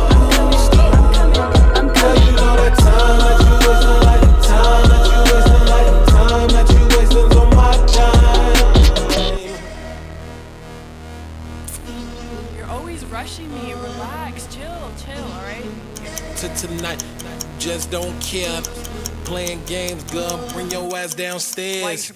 Tonight. 16.59 17.05
Just 17.59 17.91
don't 17.91 18.21
care. 18.21 18.61
Playing 19.25 19.65
games, 19.67 20.03
girl. 20.05 20.39
Bring 20.53 20.71
your 20.71 20.97
ass 20.97 21.15
downstairs. 21.15 22.13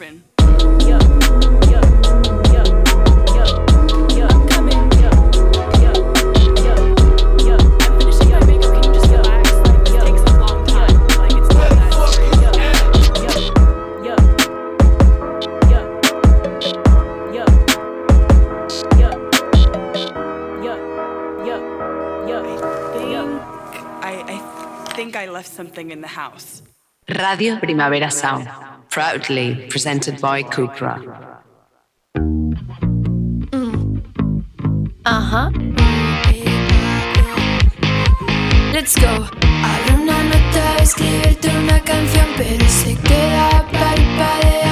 Something 25.46 25.90
in 25.90 26.00
the 26.00 26.08
house. 26.08 26.62
Radio 27.08 27.58
Primavera 27.58 28.10
Sound, 28.10 28.48
proudly 28.88 29.66
presented 29.68 30.20
by 30.20 30.42
Cupra. 30.42 31.00
Mm. 33.50 34.02
Uh 35.04 35.20
huh. 35.20 35.50
Let's 38.72 38.94
go. 38.96 39.26
Abre 39.64 39.94
una 40.02 40.22
nota, 40.22 40.76
escribirte 40.82 41.48
una 41.48 41.80
canción, 41.80 42.26
pero 42.36 42.64
se 42.68 42.94
queda 42.96 43.66
parpadeando. 43.70 44.71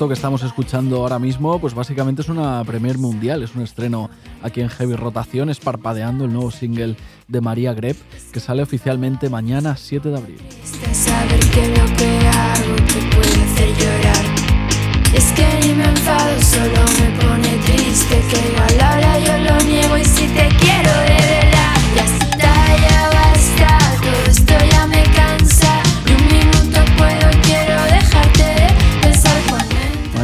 Esto 0.00 0.08
que 0.08 0.14
estamos 0.14 0.42
escuchando 0.44 0.96
ahora 1.02 1.18
mismo, 1.18 1.58
pues 1.58 1.74
básicamente 1.74 2.22
es 2.22 2.30
una 2.30 2.64
premier 2.64 2.96
mundial, 2.96 3.42
es 3.42 3.54
un 3.54 3.60
estreno 3.60 4.08
aquí 4.40 4.62
en 4.62 4.70
Heavy 4.70 4.96
Rotación, 4.96 5.50
es 5.50 5.60
Parpadeando, 5.60 6.24
el 6.24 6.32
nuevo 6.32 6.50
single 6.50 6.96
de 7.28 7.40
María 7.42 7.74
Grep, 7.74 7.98
que 8.32 8.40
sale 8.40 8.62
oficialmente 8.62 9.28
mañana 9.28 9.76
7 9.76 10.08
de 10.08 10.16
abril. 10.16 10.38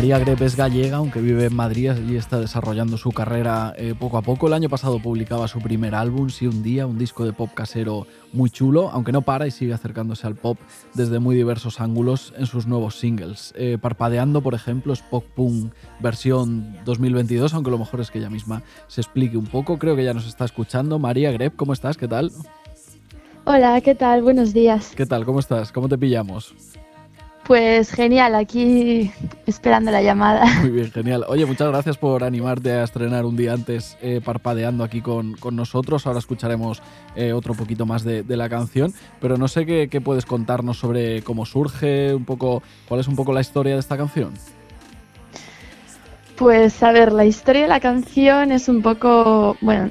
María 0.06 0.20
Grep 0.20 0.40
es 0.42 0.54
gallega, 0.54 0.98
aunque 0.98 1.20
vive 1.20 1.46
en 1.46 1.56
Madrid 1.56 1.90
y 2.08 2.14
está 2.14 2.38
desarrollando 2.38 2.96
su 2.96 3.10
carrera 3.10 3.74
eh, 3.76 3.92
poco 3.98 4.18
a 4.18 4.22
poco. 4.22 4.46
El 4.46 4.52
año 4.52 4.68
pasado 4.68 5.00
publicaba 5.00 5.48
su 5.48 5.58
primer 5.58 5.96
álbum, 5.96 6.30
Sí 6.30 6.46
un 6.46 6.62
día, 6.62 6.86
un 6.86 6.96
disco 6.96 7.24
de 7.24 7.32
pop 7.32 7.50
casero 7.52 8.06
muy 8.32 8.48
chulo, 8.48 8.88
aunque 8.90 9.10
no 9.10 9.22
para 9.22 9.48
y 9.48 9.50
sigue 9.50 9.74
acercándose 9.74 10.24
al 10.28 10.36
pop 10.36 10.58
desde 10.94 11.18
muy 11.18 11.34
diversos 11.34 11.80
ángulos 11.80 12.32
en 12.38 12.46
sus 12.46 12.68
nuevos 12.68 12.96
singles. 13.00 13.52
Eh, 13.56 13.78
Parpadeando, 13.82 14.42
por 14.42 14.54
ejemplo, 14.54 14.92
es 14.92 15.02
pop 15.02 15.24
punk 15.34 15.72
versión 15.98 16.76
2022, 16.84 17.52
aunque 17.54 17.72
lo 17.72 17.78
mejor 17.78 18.00
es 18.00 18.12
que 18.12 18.20
ella 18.20 18.30
misma 18.30 18.62
se 18.86 19.00
explique 19.00 19.36
un 19.36 19.46
poco. 19.46 19.76
Creo 19.76 19.96
que 19.96 20.04
ya 20.04 20.14
nos 20.14 20.28
está 20.28 20.44
escuchando. 20.44 21.00
María 21.00 21.32
Grep, 21.32 21.56
¿cómo 21.56 21.72
estás? 21.72 21.96
¿Qué 21.96 22.06
tal? 22.06 22.30
Hola, 23.44 23.80
¿qué 23.80 23.96
tal? 23.96 24.22
Buenos 24.22 24.52
días. 24.52 24.92
¿Qué 24.96 25.06
tal? 25.06 25.24
¿Cómo 25.24 25.40
estás? 25.40 25.70
¿Cómo 25.70 25.88
te 25.88 25.98
pillamos? 25.98 26.54
Pues 27.46 27.92
genial, 27.92 28.34
aquí 28.34 29.12
esperando 29.46 29.92
la 29.92 30.02
llamada. 30.02 30.46
Muy 30.62 30.70
bien, 30.70 30.90
genial. 30.90 31.24
Oye, 31.28 31.46
muchas 31.46 31.68
gracias 31.68 31.96
por 31.96 32.24
animarte 32.24 32.72
a 32.72 32.82
estrenar 32.82 33.24
un 33.24 33.36
día 33.36 33.52
antes 33.52 33.96
eh, 34.02 34.20
parpadeando 34.24 34.82
aquí 34.82 35.00
con, 35.00 35.34
con, 35.34 35.54
nosotros. 35.54 36.06
Ahora 36.06 36.18
escucharemos 36.18 36.82
eh, 37.14 37.32
otro 37.32 37.54
poquito 37.54 37.86
más 37.86 38.02
de, 38.02 38.24
de, 38.24 38.36
la 38.36 38.48
canción, 38.48 38.92
pero 39.20 39.36
no 39.36 39.46
sé 39.46 39.64
qué, 39.64 39.88
qué, 39.88 40.00
puedes 40.00 40.26
contarnos 40.26 40.78
sobre 40.78 41.22
cómo 41.22 41.46
surge, 41.46 42.12
un 42.14 42.24
poco, 42.24 42.64
cuál 42.88 42.98
es 42.98 43.06
un 43.06 43.14
poco 43.14 43.32
la 43.32 43.42
historia 43.42 43.74
de 43.74 43.80
esta 43.80 43.96
canción. 43.96 44.32
Pues 46.34 46.82
a 46.82 46.90
ver, 46.90 47.12
la 47.12 47.26
historia 47.26 47.62
de 47.62 47.68
la 47.68 47.80
canción 47.80 48.50
es 48.50 48.68
un 48.68 48.82
poco, 48.82 49.56
bueno, 49.60 49.90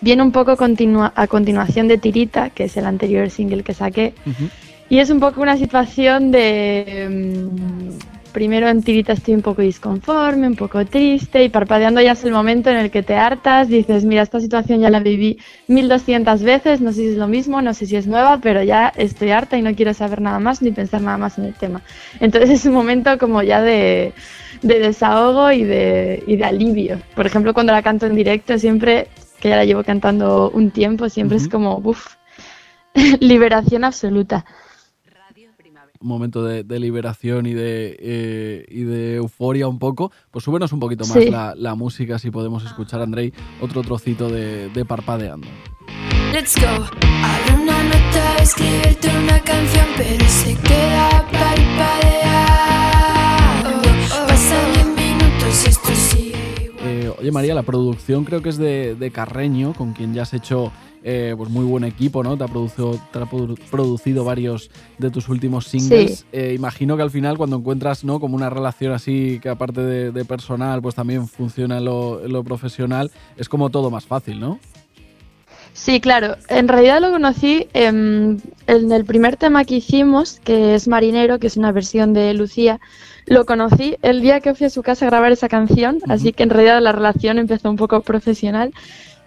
viene 0.00 0.22
un 0.22 0.30
poco 0.30 0.56
continua, 0.56 1.12
a 1.16 1.26
continuación 1.26 1.88
de 1.88 1.98
Tirita, 1.98 2.50
que 2.50 2.64
es 2.64 2.76
el 2.76 2.86
anterior 2.86 3.28
single 3.28 3.64
que 3.64 3.74
saqué. 3.74 4.14
Uh 4.24 4.30
-huh. 4.30 4.50
Y 4.90 4.98
es 4.98 5.08
un 5.08 5.20
poco 5.20 5.40
una 5.40 5.56
situación 5.56 6.32
de... 6.32 7.06
Um, 7.08 7.98
primero 8.32 8.68
en 8.68 8.82
Tirita 8.82 9.12
estoy 9.12 9.34
un 9.34 9.42
poco 9.42 9.62
disconforme, 9.62 10.46
un 10.46 10.56
poco 10.56 10.84
triste 10.84 11.42
y 11.44 11.48
parpadeando 11.48 12.00
ya 12.00 12.12
es 12.12 12.24
el 12.24 12.32
momento 12.32 12.70
en 12.70 12.76
el 12.76 12.90
que 12.90 13.02
te 13.02 13.14
hartas, 13.14 13.68
dices, 13.68 14.04
mira, 14.04 14.22
esta 14.22 14.40
situación 14.40 14.80
ya 14.80 14.90
la 14.90 15.00
viví 15.00 15.38
1200 15.66 16.42
veces, 16.42 16.80
no 16.80 16.92
sé 16.92 17.00
si 17.00 17.06
es 17.08 17.16
lo 17.16 17.28
mismo, 17.28 17.60
no 17.60 17.74
sé 17.74 17.86
si 17.86 17.96
es 17.96 18.06
nueva, 18.06 18.38
pero 18.40 18.62
ya 18.62 18.92
estoy 18.96 19.30
harta 19.30 19.58
y 19.58 19.62
no 19.62 19.74
quiero 19.74 19.94
saber 19.94 20.20
nada 20.20 20.38
más 20.38 20.62
ni 20.62 20.70
pensar 20.70 21.02
nada 21.02 21.18
más 21.18 21.38
en 21.38 21.46
el 21.46 21.54
tema. 21.54 21.82
Entonces 22.18 22.50
es 22.60 22.66
un 22.66 22.74
momento 22.74 23.16
como 23.18 23.42
ya 23.42 23.62
de, 23.62 24.12
de 24.62 24.78
desahogo 24.78 25.52
y 25.52 25.64
de, 25.64 26.22
y 26.26 26.36
de 26.36 26.44
alivio. 26.44 27.00
Por 27.14 27.26
ejemplo, 27.26 27.54
cuando 27.54 27.72
la 27.72 27.82
canto 27.82 28.06
en 28.06 28.14
directo, 28.14 28.58
siempre, 28.58 29.08
que 29.40 29.50
ya 29.50 29.56
la 29.56 29.64
llevo 29.64 29.84
cantando 29.84 30.50
un 30.50 30.70
tiempo, 30.70 31.08
siempre 31.08 31.36
uh 31.36 31.40
-huh. 31.40 31.44
es 31.44 31.48
como, 31.48 31.78
uff, 31.78 32.14
liberación 33.20 33.84
absoluta 33.84 34.44
un 36.00 36.08
momento 36.08 36.42
de, 36.42 36.64
de 36.64 36.80
liberación 36.80 37.46
y 37.46 37.52
de, 37.52 37.96
eh, 38.00 38.64
y 38.68 38.84
de 38.84 39.16
euforia 39.16 39.68
un 39.68 39.78
poco, 39.78 40.10
pues 40.30 40.44
súbenos 40.44 40.72
un 40.72 40.80
poquito 40.80 41.04
más 41.06 41.12
sí. 41.12 41.30
la, 41.30 41.54
la, 41.54 41.74
música 41.74 42.18
si 42.18 42.30
podemos 42.30 42.64
escuchar, 42.64 43.02
Andrei, 43.02 43.34
otro 43.60 43.82
trocito 43.82 44.30
de, 44.30 44.70
de 44.70 44.84
Parpadeando. 44.86 45.46
Let's 46.32 46.56
go. 46.56 46.66
Abre 46.66 47.62
una 47.62 47.82
nota, 47.82 48.36
escribirte 48.40 49.08
una 49.08 49.40
canción, 49.40 49.86
pero 49.96 50.24
se 50.26 50.54
queda 50.56 51.26
parpadear. 51.30 52.50
Oh, 53.66 53.82
oh, 54.22 54.26
Pasan 54.26 54.72
10 54.72 54.86
minutos 54.86 55.64
y 55.66 55.68
esto 55.68 55.94
sigue. 55.94 56.72
Eh, 56.82 57.12
oye 57.18 57.30
María, 57.30 57.54
la 57.54 57.62
producción 57.62 58.24
creo 58.24 58.40
que 58.40 58.48
es 58.48 58.56
de, 58.56 58.94
de 58.94 59.10
Carreño, 59.10 59.74
con 59.74 59.92
quien 59.92 60.14
ya 60.14 60.22
has 60.22 60.32
hecho 60.32 60.72
eh, 61.02 61.34
pues 61.36 61.48
muy 61.48 61.64
buen 61.64 61.84
equipo, 61.84 62.22
¿no? 62.22 62.36
Te 62.36 62.44
ha, 62.44 62.48
producido, 62.48 62.98
te 63.12 63.18
ha 63.18 63.26
producido 63.26 64.24
varios 64.24 64.70
de 64.98 65.10
tus 65.10 65.28
últimos 65.28 65.66
singles. 65.66 66.20
Sí. 66.20 66.24
Eh, 66.32 66.52
imagino 66.54 66.96
que 66.96 67.02
al 67.02 67.10
final 67.10 67.38
cuando 67.38 67.56
encuentras, 67.56 68.04
¿no? 68.04 68.20
Como 68.20 68.36
una 68.36 68.50
relación 68.50 68.92
así 68.92 69.38
que 69.42 69.48
aparte 69.48 69.80
de, 69.80 70.12
de 70.12 70.24
personal, 70.24 70.82
pues 70.82 70.94
también 70.94 71.26
funciona 71.26 71.78
en 71.78 71.86
lo, 71.86 72.24
en 72.24 72.32
lo, 72.32 72.44
profesional, 72.44 73.10
es 73.36 73.48
como 73.48 73.70
todo 73.70 73.90
más 73.90 74.04
fácil, 74.04 74.40
¿no? 74.40 74.58
Sí, 75.72 76.00
claro. 76.00 76.36
En 76.48 76.68
realidad 76.68 77.00
lo 77.00 77.10
conocí 77.10 77.68
en, 77.72 78.42
en 78.66 78.92
el 78.92 79.04
primer 79.04 79.36
tema 79.36 79.64
que 79.64 79.76
hicimos, 79.76 80.40
que 80.40 80.74
es 80.74 80.88
Marinero, 80.88 81.38
que 81.38 81.46
es 81.46 81.56
una 81.56 81.72
versión 81.72 82.12
de 82.12 82.34
Lucía. 82.34 82.80
Lo 83.26 83.46
conocí 83.46 83.96
el 84.02 84.20
día 84.20 84.40
que 84.40 84.54
fui 84.54 84.66
a 84.66 84.70
su 84.70 84.82
casa 84.82 85.06
a 85.06 85.10
grabar 85.10 85.32
esa 85.32 85.48
canción, 85.48 85.96
uh 85.96 85.98
-huh. 86.00 86.12
así 86.12 86.32
que 86.32 86.42
en 86.42 86.50
realidad 86.50 86.82
la 86.82 86.92
relación 86.92 87.38
empezó 87.38 87.70
un 87.70 87.76
poco 87.76 88.00
profesional 88.02 88.72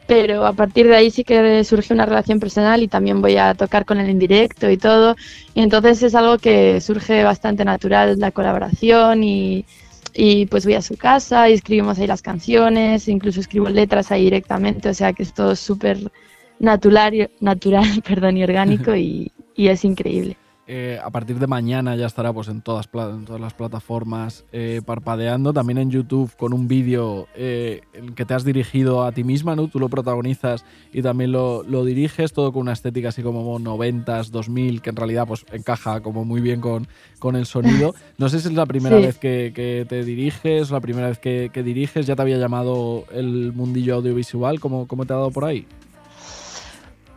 pero 0.07 0.45
a 0.45 0.53
partir 0.53 0.87
de 0.87 0.95
ahí 0.95 1.11
sí 1.11 1.23
que 1.23 1.63
surge 1.63 1.93
una 1.93 2.05
relación 2.05 2.39
personal 2.39 2.83
y 2.83 2.87
también 2.87 3.21
voy 3.21 3.37
a 3.37 3.53
tocar 3.53 3.85
con 3.85 3.99
él 3.99 4.09
en 4.09 4.19
directo 4.19 4.69
y 4.69 4.77
todo. 4.77 5.15
Y 5.53 5.61
entonces 5.61 6.03
es 6.03 6.15
algo 6.15 6.37
que 6.37 6.81
surge 6.81 7.23
bastante 7.23 7.63
natural, 7.63 8.19
la 8.19 8.31
colaboración 8.31 9.23
y, 9.23 9.65
y 10.13 10.45
pues 10.47 10.65
voy 10.65 10.75
a 10.75 10.81
su 10.81 10.97
casa 10.97 11.49
y 11.49 11.53
escribimos 11.53 11.99
ahí 11.99 12.07
las 12.07 12.21
canciones, 12.21 13.07
incluso 13.07 13.39
escribo 13.39 13.69
letras 13.69 14.11
ahí 14.11 14.23
directamente, 14.25 14.89
o 14.89 14.93
sea 14.93 15.13
que 15.13 15.23
es 15.23 15.33
todo 15.33 15.55
súper 15.55 16.11
natural, 16.59 17.29
natural 17.39 18.03
perdón, 18.07 18.37
y 18.37 18.43
orgánico 18.43 18.95
y, 18.95 19.31
y 19.55 19.67
es 19.67 19.85
increíble. 19.85 20.37
Eh, 20.65 20.97
a 21.03 21.09
partir 21.09 21.39
de 21.39 21.47
mañana 21.47 21.97
ya 21.97 22.05
estará 22.05 22.31
pues, 22.31 22.47
en, 22.47 22.61
todas, 22.61 22.87
en 22.93 23.25
todas 23.25 23.41
las 23.41 23.53
plataformas 23.53 24.45
eh, 24.53 24.81
parpadeando, 24.85 25.51
también 25.51 25.77
en 25.77 25.91
YouTube 25.91 26.33
con 26.37 26.53
un 26.53 26.69
vídeo 26.69 27.27
eh, 27.35 27.81
que 28.15 28.23
te 28.23 28.33
has 28.33 28.45
dirigido 28.45 29.03
a 29.03 29.11
ti 29.11 29.25
misma, 29.25 29.57
¿no? 29.57 29.67
tú 29.67 29.77
lo 29.77 29.89
protagonizas 29.89 30.63
y 30.93 31.01
también 31.01 31.33
lo, 31.33 31.63
lo, 31.63 31.83
diriges, 31.83 32.31
todo 32.31 32.53
con 32.53 32.61
una 32.61 32.71
estética 32.71 33.09
así 33.09 33.21
como 33.21 33.59
90s, 33.59 34.29
2000, 34.29 34.81
que 34.81 34.91
en 34.91 34.95
realidad 34.95 35.27
pues, 35.27 35.45
encaja 35.51 35.99
como 35.99 36.23
muy 36.23 36.39
bien 36.39 36.61
con, 36.61 36.87
con 37.19 37.35
el 37.35 37.45
sonido. 37.45 37.93
No 38.17 38.29
sé 38.29 38.39
si 38.39 38.47
es 38.47 38.53
la 38.53 38.65
primera 38.65 38.97
sí. 38.97 39.01
vez 39.03 39.17
que, 39.17 39.51
que, 39.53 39.85
te 39.89 40.03
diriges, 40.05 40.69
la 40.71 40.79
primera 40.79 41.07
vez 41.07 41.19
que, 41.19 41.49
que, 41.51 41.63
diriges, 41.63 42.05
ya 42.05 42.15
te 42.15 42.21
había 42.21 42.37
llamado 42.37 43.05
el 43.11 43.51
mundillo 43.53 43.95
audiovisual, 43.95 44.59
¿cómo, 44.59 44.87
cómo 44.87 45.05
te 45.05 45.13
ha 45.13 45.17
dado 45.17 45.31
por 45.31 45.43
ahí? 45.45 45.65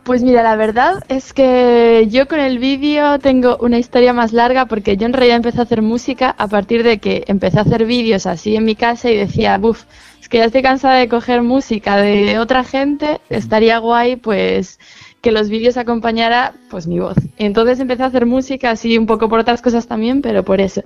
Pues 0.07 0.23
mira, 0.23 0.41
la 0.41 0.55
verdad 0.55 1.03
es 1.09 1.33
que 1.33 2.07
yo 2.09 2.29
con 2.29 2.39
el 2.39 2.59
vídeo 2.59 3.19
tengo 3.19 3.57
una 3.59 3.77
historia 3.77 4.13
más 4.13 4.31
larga 4.31 4.65
porque 4.65 4.95
yo 4.95 5.05
en 5.05 5.11
realidad 5.11 5.35
empecé 5.35 5.59
a 5.59 5.63
hacer 5.63 5.81
música 5.81 6.33
a 6.37 6.47
partir 6.47 6.83
de 6.83 6.99
que 6.99 7.25
empecé 7.27 7.59
a 7.59 7.63
hacer 7.63 7.83
vídeos 7.83 8.25
así 8.25 8.55
en 8.55 8.63
mi 8.63 8.75
casa 8.75 9.11
y 9.11 9.17
decía, 9.17 9.57
buf, 9.57 9.83
es 10.21 10.29
que 10.29 10.37
ya 10.37 10.45
estoy 10.45 10.61
cansada 10.61 10.95
de 10.95 11.09
coger 11.09 11.41
música 11.41 11.97
de 11.97 12.39
otra 12.39 12.63
gente, 12.63 13.19
estaría 13.29 13.79
guay 13.79 14.15
pues 14.15 14.79
que 15.19 15.33
los 15.33 15.49
vídeos 15.49 15.75
acompañara 15.75 16.53
pues 16.69 16.87
mi 16.87 16.99
voz. 16.99 17.17
Entonces 17.37 17.77
empecé 17.81 18.03
a 18.03 18.05
hacer 18.05 18.25
música 18.25 18.71
así 18.71 18.97
un 18.97 19.07
poco 19.07 19.27
por 19.27 19.39
otras 19.39 19.61
cosas 19.61 19.87
también, 19.87 20.21
pero 20.21 20.45
por 20.45 20.61
eso. 20.61 20.83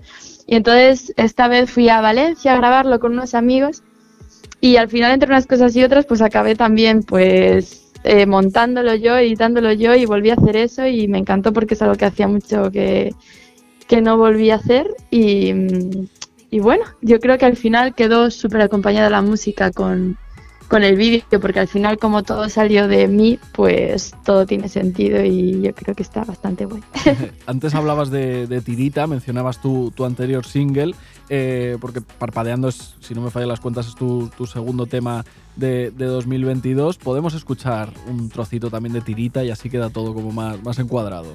Y 0.48 0.56
entonces 0.56 1.14
esta 1.16 1.48
vez 1.48 1.70
fui 1.70 1.90
a 1.90 2.02
Valencia 2.02 2.54
a 2.54 2.58
grabarlo 2.58 3.00
con 3.00 3.12
unos 3.12 3.36
amigos 3.36 3.84
y 4.60 4.78
al 4.78 4.90
final 4.90 5.12
entre 5.12 5.30
unas 5.30 5.46
cosas 5.46 5.76
y 5.76 5.84
otras 5.84 6.08
pues 6.08 6.24
acabé 6.24 6.56
también 6.56 7.04
pues 7.04 7.90
eh, 8.04 8.26
montándolo 8.26 8.96
yo, 8.96 9.18
editándolo 9.18 9.72
yo 9.74 9.96
y 9.96 10.06
volví 10.06 10.30
a 10.30 10.36
hacer 10.36 10.56
eso 10.56 10.86
y 10.88 11.08
me 11.08 11.20
encantó 11.20 11.54
porque 11.54 11.76
es 11.76 11.82
algo 11.82 11.96
que 11.96 12.06
hacía 12.06 12.28
mucho 12.28 12.72
que, 12.72 13.14
que 13.88 14.02
no 14.02 14.18
volví 14.18 14.50
a 14.50 14.56
hacer 14.56 14.88
y, 15.10 15.54
y 16.50 16.60
bueno, 16.60 16.84
yo 17.02 17.20
creo 17.20 17.38
que 17.38 17.46
al 17.46 17.58
final 17.58 17.94
quedó 17.94 18.32
súper 18.32 18.62
acompañada 18.62 19.10
la 19.10 19.22
música 19.22 19.72
con, 19.72 20.18
con 20.72 20.84
el 20.84 20.96
vídeo 20.96 21.22
porque 21.42 21.60
al 21.60 21.68
final 21.68 22.00
como 22.00 22.24
todo 22.24 22.48
salió 22.48 22.88
de 22.88 23.08
mí, 23.10 23.38
pues 23.52 24.16
todo 24.24 24.46
tiene 24.46 24.70
sentido 24.70 25.22
y 25.22 25.62
yo 25.62 25.76
creo 25.76 25.94
que 25.94 26.02
está 26.02 26.24
bastante 26.24 26.66
bueno. 26.66 26.86
Antes 27.46 27.76
hablabas 27.76 28.10
de, 28.10 28.48
de 28.48 28.62
Tirita, 28.62 29.06
mencionabas 29.06 29.62
tu, 29.62 29.92
tu 29.92 30.06
anterior 30.06 30.46
single, 30.46 30.96
eh, 31.34 31.78
porque 31.80 32.02
Parpadeando, 32.02 32.67
es, 32.67 32.96
si 33.00 33.15
no 33.15 33.22
me 33.22 33.32
fallan 33.32 33.48
las 33.48 33.62
cuentas, 33.62 33.88
es 33.88 33.96
tu, 33.96 34.30
tu 34.36 34.46
segundo 34.46 34.86
tema 34.86 35.24
de, 35.56 35.89
de, 35.91 36.06
2022. 36.06 36.98
Podemos 36.98 37.34
escuchar 37.36 37.94
un 38.06 38.28
trocito 38.28 38.70
también 38.70 38.91
de 38.91 39.00
Tirita 39.00 39.41
y 39.46 39.50
así 39.50 39.70
queda 39.70 39.89
todo 39.89 40.13
como 40.13 40.34
más, 40.34 40.62
más 40.62 40.78
encuadrado. 40.80 41.32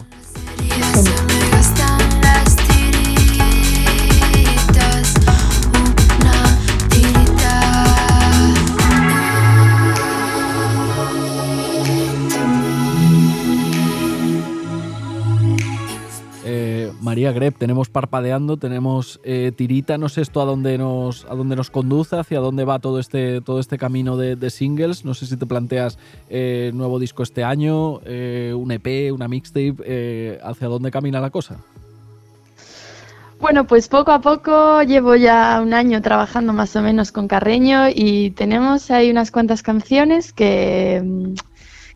María 17.17 17.33
Greb, 17.33 17.55
tenemos 17.55 17.89
parpadeando, 17.89 18.59
tenemos 18.59 19.21
eh, 19.25 19.51
tirita, 19.57 19.97
no 19.97 20.11
sé 20.11 20.21
esto 20.21 20.43
a 20.43 20.45
dónde 20.45 20.77
nos, 20.77 21.25
a 21.25 21.35
dónde 21.35 21.57
nos 21.57 21.71
conduce, 21.71 22.15
hacia 22.15 22.41
dónde 22.41 22.67
va 22.67 22.79
todo 22.79 22.99
este, 22.99 23.41
todo 23.41 23.59
este 23.59 23.79
camino 23.79 24.19
de, 24.19 24.51
singles, 24.51 25.03
no 25.03 25.15
sé 25.15 25.25
si 25.25 25.39
te 25.39 25.47
planteas 25.47 25.99
eh, 26.29 26.73
nuevo 26.75 26.99
disco 26.99 27.23
este 27.23 27.43
año, 27.43 28.01
eh, 28.05 28.53
un 28.55 28.71
EP, 28.71 29.15
una 29.15 29.29
mixtape, 29.29 30.41
hacia 30.43 30.69
dónde 30.69 30.91
camina 30.91 31.19
la 31.19 31.31
cosa. 31.31 31.57
Bueno, 33.41 33.67
pues 33.67 33.89
poco 33.89 34.13
a 34.13 34.21
poco 34.21 34.83
llevo 34.83 35.17
ya 35.17 35.63
un 35.63 35.73
año 35.73 36.03
trabajando 36.03 36.53
más 36.53 36.77
o 36.77 36.83
menos 36.83 37.13
con 37.13 37.29
Carreño 37.29 37.89
y 37.95 38.33
tenemos 38.33 38.91
ahí 38.91 39.11
unas 39.11 39.31
cuantas 39.31 39.63
canciones 39.63 40.35
que 40.35 41.01
mm, 41.03 41.35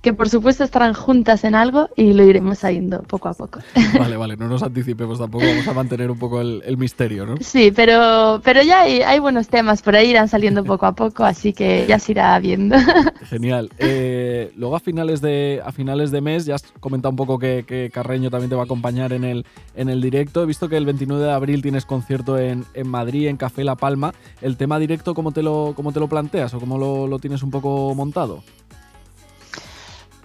que 0.01 0.15
por 0.15 0.29
supuesto 0.29 0.65
estarán 0.65 0.95
juntas 0.95 1.45
en 1.45 1.55
algo 1.55 1.91
y 1.95 2.15
lo 2.15 2.25
iremos 2.25 2.59
saliendo 2.59 3.03
poco 3.03 3.29
a 3.29 3.35
poco. 3.35 3.61
Vale, 3.99 4.17
vale, 4.17 4.37
no 4.37 4.49
nos 4.49 4.63
anticipemos 4.63 5.19
tampoco, 5.19 5.45
vamos 5.45 5.67
a 5.69 5.75
mantener 5.75 6.11
un 6.11 6.19
poco 6.19 6.41
el, 6.41 6.77
misterio, 6.79 7.27
¿no? 7.27 7.37
Sí, 7.41 7.71
pero, 7.75 8.41
pero 8.43 8.63
ya 8.63 8.83
hay, 8.83 9.19
buenos 9.19 9.49
temas 9.49 9.83
por 9.83 9.95
ahí, 9.95 10.11
irán 10.11 10.29
saliendo 10.29 10.65
poco 10.65 10.87
a 10.87 10.93
poco, 10.93 11.25
así 11.25 11.53
que 11.53 11.85
ya 11.87 11.99
se 11.99 12.13
irá 12.13 12.39
viendo. 12.39 12.77
Genial. 13.25 13.71
Eh, 13.79 14.53
luego 14.57 14.77
a 14.77 14.81
finales, 14.81 15.21
de, 15.21 15.61
a 15.65 15.73
finales 15.73 16.11
de 16.11 16.21
mes, 16.21 16.47
ya 16.47 16.55
has 16.55 16.63
comentado 16.81 17.11
un 17.11 17.17
poco 17.17 17.39
que, 17.39 17.91
Carreño 17.93 18.31
también 18.31 18.49
te 18.49 18.57
va 18.57 18.63
a 18.63 18.65
acompañar 18.65 19.13
en 19.13 19.25
el, 19.25 19.45
en 19.75 19.89
el 19.91 20.01
directo. 20.01 20.43
He 20.43 20.47
visto 20.47 20.69
que 20.69 20.77
el 20.77 20.87
29 20.87 21.25
de 21.25 21.33
abril 21.33 21.61
tienes 21.61 21.85
concierto 21.85 22.39
en, 22.39 22.65
Madrid, 22.85 23.29
en 23.29 23.37
Café 23.37 23.65
La 23.65 23.75
Palma. 23.75 24.15
¿El 24.41 24.57
tema 24.57 24.79
directo 24.79 25.15
cómo 25.15 25.33
te 25.33 25.43
lo, 25.43 25.75
cómo 25.77 25.93
te 25.93 26.01
lo 26.01 26.09
planteas 26.09 26.55
o 26.55 26.61
cómo 26.61 26.79
lo, 26.79 27.07
lo 27.07 27.19
tienes 27.19 27.43
un 27.43 27.51
poco 27.51 27.95
montado? 27.95 28.43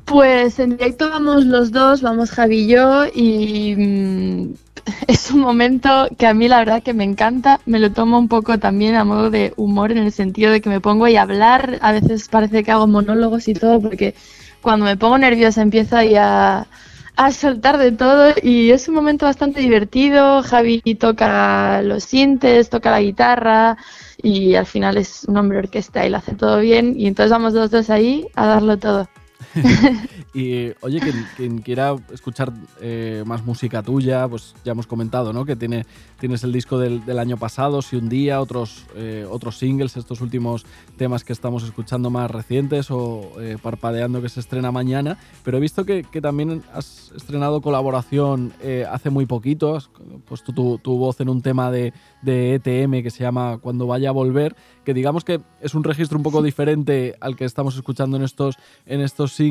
Pues 0.06 0.60
en 0.60 0.78
directo 0.78 1.10
vamos 1.10 1.46
los 1.46 1.72
dos, 1.72 2.02
vamos 2.02 2.32
Javi 2.32 2.60
y 2.60 2.68
yo, 2.68 3.06
y 3.14 3.76
mm, 3.76 4.54
es 5.08 5.32
un 5.32 5.40
momento 5.40 6.08
que 6.18 6.28
a 6.28 6.34
mí 6.34 6.48
la 6.48 6.60
verdad 6.60 6.84
que 6.84 6.94
me 6.94 7.04
encanta, 7.04 7.60
me 7.66 7.80
lo 7.80 7.92
tomo 7.92 8.20
un 8.20 8.28
poco 8.28 8.60
también 8.60 8.96
a 8.96 9.04
modo 9.04 9.32
de 9.32 9.54
humor 9.58 9.92
en 9.92 9.98
el 9.98 10.12
sentido 10.12 10.52
de 10.52 10.62
que 10.62 10.70
me 10.70 10.80
pongo 10.80 11.06
a 11.06 11.22
hablar, 11.22 11.80
a 11.82 11.92
veces 11.92 12.28
parece 12.30 12.64
que 12.64 12.72
hago 12.72 12.88
monólogos 12.88 13.48
y 13.48 13.54
todo, 13.56 13.82
porque 13.82 14.14
cuando 14.62 14.86
me 14.86 14.96
pongo 14.98 15.18
nerviosa 15.18 15.62
empiezo 15.64 15.98
ahí 15.98 16.16
a, 16.16 16.68
a 17.16 17.32
soltar 17.32 17.78
de 17.78 17.92
todo 17.92 18.34
y 18.44 18.72
es 18.72 18.88
un 18.88 18.96
momento 18.96 19.26
bastante 19.26 19.60
divertido, 19.62 20.44
Javi 20.44 20.82
toca 21.00 21.82
los 21.82 22.04
sintes, 22.04 22.70
toca 22.70 22.92
la 22.92 23.02
guitarra 23.02 23.78
y 24.22 24.56
al 24.56 24.66
final 24.66 24.98
es 24.98 25.24
un 25.26 25.38
hombre 25.38 25.60
orquesta 25.60 26.06
y 26.06 26.10
lo 26.10 26.18
hace 26.18 26.36
todo 26.36 26.60
bien. 26.60 26.94
Y 26.98 27.08
entonces 27.08 27.32
vamos 27.32 27.54
los 27.54 27.72
dos 27.72 27.90
ahí 27.90 28.28
a 28.36 28.46
darlo 28.48 28.78
todo. 28.78 29.08
y 30.34 30.72
oye, 30.82 31.00
quien, 31.36 31.60
quiera 31.60 31.96
escuchar 32.14 32.52
eh, 32.82 33.24
más 33.26 33.46
música 33.46 33.82
tuya, 33.82 34.28
pues 34.28 34.56
ya 34.64 34.74
hemos 34.74 34.88
comentado, 34.88 35.34
¿no? 35.34 35.46
Que 35.46 35.56
tiene, 35.56 35.86
tienes 36.20 36.44
el 36.44 36.52
disco 36.52 36.78
del, 36.78 37.20
año 37.20 37.38
pasado, 37.38 37.82
Si 37.82 37.96
un 37.96 38.10
día, 38.10 38.42
otros, 38.42 38.86
eh, 38.96 39.26
otros 39.30 39.58
singles, 39.58 39.96
estos 39.98 40.22
últimos 40.22 40.66
temas 40.98 41.24
que 41.24 41.34
estamos 41.34 41.64
escuchando 41.64 42.10
más 42.10 42.30
recientes 42.30 42.92
o 42.92 43.32
eh, 43.40 43.58
Parpadeando 43.62 44.22
que 44.22 44.30
se 44.30 44.40
estrena 44.40 44.72
mañana. 44.72 45.18
Pero 45.44 45.58
he 45.58 45.62
visto 45.62 45.86
que, 45.86 46.04
también 46.22 46.64
has 46.74 47.12
estrenado 47.16 47.62
colaboración 47.62 48.54
hace 48.90 49.10
muy 49.10 49.26
poquito, 49.26 49.76
has 49.76 49.90
puesto 50.26 50.54
tu, 50.54 50.80
tu 50.80 50.98
voz 50.98 51.20
en 51.20 51.30
un 51.30 51.42
tema 51.42 51.70
de, 51.70 51.94
de 52.22 52.56
ETM 52.56 53.04
que 53.04 53.12
se 53.12 53.24
llama 53.24 53.60
Cuando 53.60 53.86
vaya 53.88 54.10
a 54.10 54.12
volver, 54.12 54.56
que 54.84 54.94
digamos 54.94 55.24
que 55.24 55.42
es 55.62 55.76
un 55.76 55.84
registro 55.84 56.18
un 56.18 56.24
poco 56.24 56.42
diferente 56.42 57.16
al 57.22 57.36
que 57.36 57.46
estamos 57.46 57.76
escuchando 57.76 58.18
en 58.18 58.24
estos, 58.24 58.58
en 58.86 59.02
estos 59.02 59.34
singles, 59.34 59.45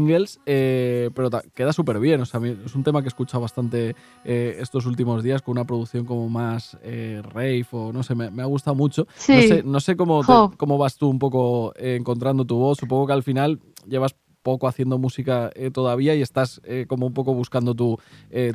eh, 0.46 1.10
pero 1.14 1.30
queda 1.54 1.72
súper 1.72 1.98
bien. 1.98 2.20
O 2.20 2.26
sea, 2.26 2.40
es 2.40 2.74
un 2.74 2.82
tema 2.82 3.00
que 3.00 3.06
he 3.06 3.08
escuchado 3.08 3.40
bastante 3.40 3.94
eh, 4.24 4.56
estos 4.60 4.86
últimos 4.86 5.22
días 5.22 5.42
con 5.42 5.52
una 5.52 5.64
producción 5.64 6.04
como 6.04 6.28
más 6.28 6.76
eh, 6.82 7.22
rave 7.22 7.66
o 7.70 7.92
no 7.92 8.02
sé, 8.02 8.14
me, 8.14 8.42
ha 8.42 8.46
gustado 8.46 8.74
mucho. 8.74 9.06
No 9.06 9.42
sé, 9.42 9.62
no 9.64 9.80
sé 9.80 9.96
cómo, 9.96 10.22
cómo 10.56 10.78
vas 10.78 10.96
tú 10.96 11.08
un 11.08 11.18
poco 11.18 11.72
encontrando 11.76 12.44
tu 12.44 12.56
voz. 12.56 12.78
Supongo 12.78 13.06
que 13.06 13.12
al 13.12 13.22
final 13.22 13.60
llevas 13.86 14.14
poco 14.42 14.68
haciendo 14.68 14.98
música 14.98 15.50
todavía 15.72 16.14
y 16.14 16.20
estás 16.20 16.60
como 16.86 17.06
un 17.06 17.14
poco 17.14 17.34
buscando 17.34 17.74
tu, 17.74 17.98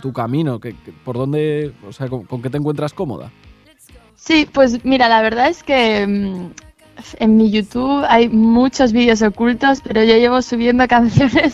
tu 0.02 0.14
camino. 0.14 0.60
Que, 0.60 0.76
¿Por 1.04 1.18
dónde, 1.18 1.74
o 1.88 1.92
sea, 1.92 2.08
con 2.08 2.42
qué 2.42 2.50
te 2.50 2.58
encuentras 2.58 2.94
cómoda? 2.94 3.32
Sí, 4.20 4.48
pues 4.52 4.84
mira, 4.84 5.08
la 5.08 5.22
verdad 5.22 5.48
es 5.48 5.64
que 5.64 6.06
mm, 6.06 6.69
en 7.20 7.38
mi 7.38 7.52
YouTube 7.52 8.06
hay 8.08 8.30
muchos 8.30 8.92
vídeos 8.92 9.22
ocultos, 9.22 9.82
pero 9.82 10.04
yo 10.04 10.16
llevo 10.18 10.42
subiendo 10.42 10.88
canciones 10.90 11.54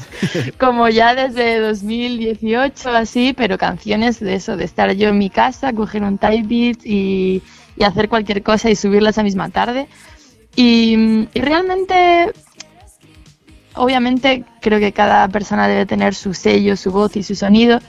como 0.59 0.89
ya 0.89 1.15
desde 1.15 1.59
2018 1.59 2.89
así, 2.89 3.33
pero 3.33 3.57
canciones 3.57 4.19
de 4.19 4.35
eso, 4.35 4.57
de 4.57 4.65
estar 4.65 4.91
yo 4.93 5.09
en 5.09 5.17
mi 5.17 5.29
casa, 5.29 5.73
coger 5.73 6.03
un 6.03 6.17
type 6.17 6.47
beat 6.47 6.85
y, 6.85 7.41
hacer 7.83 8.07
cualquier 8.07 8.41
cosa 8.41 8.69
y 8.69 8.75
subirlas 8.75 9.15
esa 9.15 9.23
misma 9.23 9.49
tarde. 9.49 9.87
y, 10.55 11.27
realmente, 11.35 12.31
obviamente, 13.75 14.43
creo 14.61 14.79
que 14.79 14.91
cada 14.93 15.27
persona 15.27 15.67
debe 15.67 15.85
tener 15.85 16.15
su 16.15 16.33
sello, 16.33 16.77
su 16.77 16.91
voz 16.91 17.15
y 17.15 17.23
su 17.23 17.35
sonido. 17.35 17.79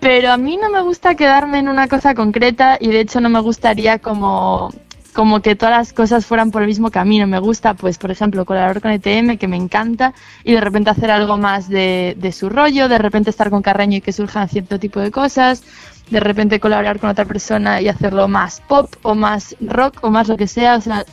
Pero 0.00 0.32
a 0.32 0.38
mí 0.38 0.56
no 0.56 0.70
me 0.70 0.80
gusta 0.80 1.14
quedarme 1.14 1.58
en 1.58 1.68
una 1.68 1.86
cosa 1.86 2.14
concreta 2.14 2.78
y 2.80 2.88
de 2.88 3.00
hecho 3.00 3.20
no 3.20 3.28
me 3.28 3.40
gustaría 3.40 3.98
como, 3.98 4.72
como 5.12 5.40
que 5.40 5.56
todas 5.56 5.76
las 5.76 5.92
cosas 5.92 6.26
fueran 6.26 6.50
por 6.50 6.62
el 6.62 6.68
mismo 6.68 6.90
camino. 6.90 7.26
Me 7.26 7.38
gusta, 7.38 7.74
pues, 7.74 7.98
por 7.98 8.10
ejemplo, 8.10 8.44
colaborar 8.44 8.80
con 8.80 8.90
ETM, 8.90 9.36
que 9.36 9.48
me 9.48 9.56
encanta, 9.56 10.14
y 10.44 10.52
de 10.52 10.60
repente 10.60 10.90
hacer 10.90 11.10
algo 11.10 11.36
más 11.36 11.68
de, 11.68 12.16
de 12.18 12.32
su 12.32 12.48
rollo, 12.48 12.88
de 12.88 12.98
repente 12.98 13.30
estar 13.30 13.50
con 13.50 13.62
Carreño 13.62 13.98
y 13.98 14.00
que 14.00 14.12
surjan 14.12 14.48
cierto 14.48 14.78
tipo 14.78 15.00
de 15.00 15.10
cosas, 15.10 15.62
de 16.10 16.20
repente 16.20 16.60
colaborar 16.60 16.98
con 17.00 17.10
otra 17.10 17.24
persona 17.24 17.80
y 17.80 17.88
hacerlo 17.88 18.28
más 18.28 18.60
pop 18.68 18.94
o 19.02 19.14
más 19.14 19.56
rock 19.60 19.98
o 20.02 20.10
más 20.10 20.28
lo 20.28 20.36
que 20.36 20.46
sea. 20.46 20.76
O 20.76 20.80
sea, 20.80 21.04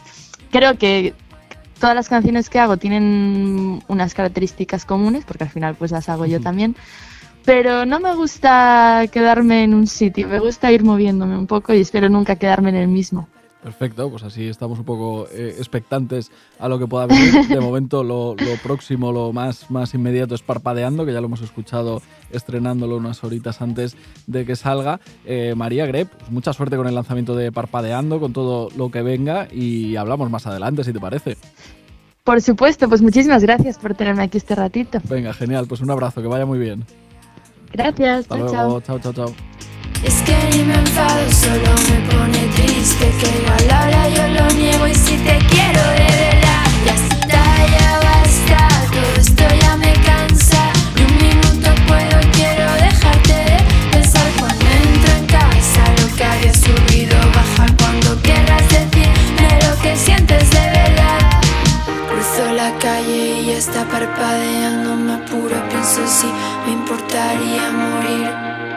creo 0.52 0.78
que 0.78 1.14
todas 1.80 1.96
las 1.96 2.10
canciones 2.10 2.50
que 2.50 2.60
hago 2.60 2.78
tienen 2.78 3.84
unas 3.88 4.14
características 4.14 4.86
comunes, 4.86 5.26
porque 5.26 5.44
al 5.46 5.50
final 5.50 5.76
pues 5.76 5.92
las 5.92 6.10
hago 6.10 6.26
yo 6.26 6.40
también 6.42 6.76
pero 7.48 7.86
no 7.86 8.02
me 8.02 8.14
gusta 8.14 9.06
quedarme 9.10 9.64
en 9.64 9.74
un 9.74 9.88
sitio, 9.88 10.28
me 10.28 10.38
gusta 10.38 10.70
ir 10.70 10.84
moviéndome 10.84 11.38
un 11.38 11.48
poco 11.48 11.74
y 11.74 11.80
espero 11.80 12.10
nunca 12.10 12.36
quedarme 12.36 12.72
en 12.72 12.76
el 12.76 12.90
mismo. 12.90 13.30
Perfecto, 13.68 14.10
pues 14.10 14.24
así 14.24 14.48
estamos 14.48 14.80
un 14.80 14.86
poco 14.86 15.28
eh, 15.30 15.56
expectantes 15.58 16.32
a 16.58 16.70
lo 16.70 16.80
que 16.80 16.88
pueda 16.88 17.06
venir. 17.06 17.50
De 17.50 17.60
momento 17.60 18.02
lo, 18.02 18.34
próximo, 18.64 19.12
lo 19.12 19.34
más, 19.34 19.70
más 19.70 19.94
inmediato 19.94 20.36
es 20.36 20.42
Parpadeando, 20.42 21.06
que 21.06 21.12
ya 21.12 21.20
lo 21.20 21.26
hemos 21.26 21.42
escuchado 21.42 22.02
estrenándolo 22.32 22.96
unas 22.96 23.22
horitas 23.26 23.62
antes 23.62 23.98
de 24.26 24.46
que 24.46 24.56
salga. 24.56 25.02
Eh, 25.26 25.54
María 25.58 25.86
Grep, 25.86 26.08
pues 26.08 26.32
mucha 26.32 26.54
suerte 26.54 26.78
con 26.78 26.88
el 26.88 26.96
lanzamiento 26.96 27.36
de 27.36 27.52
Parpadeando, 27.52 28.22
con 28.22 28.32
todo 28.32 28.70
lo 28.78 28.90
que 28.90 29.02
venga 29.02 29.50
y 29.52 29.98
hablamos 29.98 30.32
más 30.32 30.48
adelante, 30.48 30.86
si 30.86 30.94
te 30.94 31.02
parece. 31.02 31.36
Por 32.24 32.42
supuesto, 32.42 32.88
pues 32.88 33.02
muchísimas 33.02 33.44
gracias 33.44 33.78
por 33.80 33.96
tenerme 33.96 34.24
aquí 34.24 34.38
este 34.38 34.56
ratito. 34.56 35.02
Venga, 35.10 35.34
genial, 35.34 35.68
pues 35.68 35.82
un 35.82 35.92
abrazo, 35.92 36.22
que 36.22 36.30
vaya 36.30 36.46
muy 36.46 36.58
bien. 36.58 36.86
Gracias. 37.74 38.20
Hasta 38.20 38.38
chao, 38.38 38.48
luego. 38.48 38.80
Chao, 38.80 39.00
chao, 39.00 39.12
chao. 39.12 39.34
Es 40.06 40.22
que 40.22 40.58
ni 40.58 40.64
me 40.64 40.76
enfado, 40.76 41.32
solo 41.34 41.76
me 41.90 42.10
pone 42.10 42.48
triste 42.56 42.77
que 42.78 43.08
a 43.52 43.68
la 43.68 43.88
hora 43.88 44.08
yo 44.10 44.28
lo 44.28 44.48
niego 44.56 44.88
y 44.88 44.94
si 44.94 45.18
te 45.18 45.40
quiero 45.50 45.82
de 45.82 46.10
verdad, 46.26 46.68
ya 46.86 46.94
está, 46.94 47.44
ya 47.76 48.00
basta, 48.06 48.68
todo 48.92 49.14
esto 49.20 49.44
ya 49.62 49.78
me 49.78 49.94
cansa. 49.94 50.72
Ni 50.96 51.02
un 51.02 51.18
minuto 51.18 51.70
puedo, 51.88 52.20
quiero 52.34 52.72
dejarte 52.74 53.34
de 53.34 53.58
pensar 53.92 54.28
cuando 54.38 54.66
entro 54.66 55.12
en 55.18 55.26
casa, 55.26 55.82
lo 56.02 56.16
que 56.16 56.24
había 56.24 56.54
subido, 56.54 57.18
baja 57.34 57.66
cuando 57.80 58.22
quieras 58.22 58.64
decirme 58.70 59.60
lo 59.68 59.82
que 59.82 59.96
sientes 59.96 60.52
de 60.52 60.60
verdad. 60.60 61.42
Cruzo 62.10 62.54
la 62.54 62.78
calle 62.78 63.42
y 63.42 63.50
está 63.52 63.86
parpadeando, 63.86 64.96
me 64.98 65.14
apuro, 65.16 65.58
pienso 65.70 66.06
si 66.08 66.28
me 66.66 66.74
importaría 66.74 67.72
morir. 67.72 68.77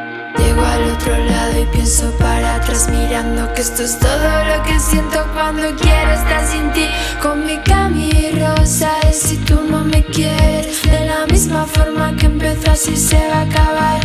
Llego 0.50 0.64
al 0.64 0.82
otro 0.90 1.16
lado 1.16 1.60
y 1.60 1.66
pienso 1.66 2.10
para 2.18 2.56
atrás 2.56 2.88
mirando 2.90 3.54
que 3.54 3.60
esto 3.60 3.84
es 3.84 3.96
todo 4.00 4.44
lo 4.46 4.60
que 4.64 4.80
siento 4.80 5.24
cuando 5.32 5.62
quiero 5.76 6.10
estar 6.10 6.44
sin 6.44 6.72
ti. 6.72 6.88
Con 7.22 7.46
mi 7.46 7.56
cami 7.58 8.32
rosa 8.32 8.90
y 9.08 9.14
si 9.14 9.36
tú 9.36 9.60
no 9.70 9.84
me 9.84 10.04
quieres 10.06 10.82
de 10.82 11.06
la 11.06 11.24
misma 11.26 11.66
forma 11.66 12.16
que 12.16 12.26
empezó 12.26 12.72
así 12.72 12.96
se 12.96 13.28
va 13.28 13.38
a 13.38 13.42
acabar. 13.42 14.00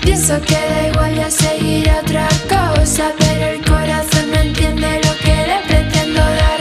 Pienso 0.00 0.40
que 0.40 0.54
da 0.54 0.88
igual 0.88 1.14
ya 1.14 1.30
seguir 1.30 1.90
otra 1.90 2.26
cosa, 2.48 3.12
pero 3.18 3.48
el 3.48 3.62
corazón 3.62 4.30
no 4.32 4.38
entiende 4.38 4.98
lo 5.04 5.14
que 5.18 5.36
le 5.46 5.58
pretendo 5.68 6.20
dar. 6.20 6.60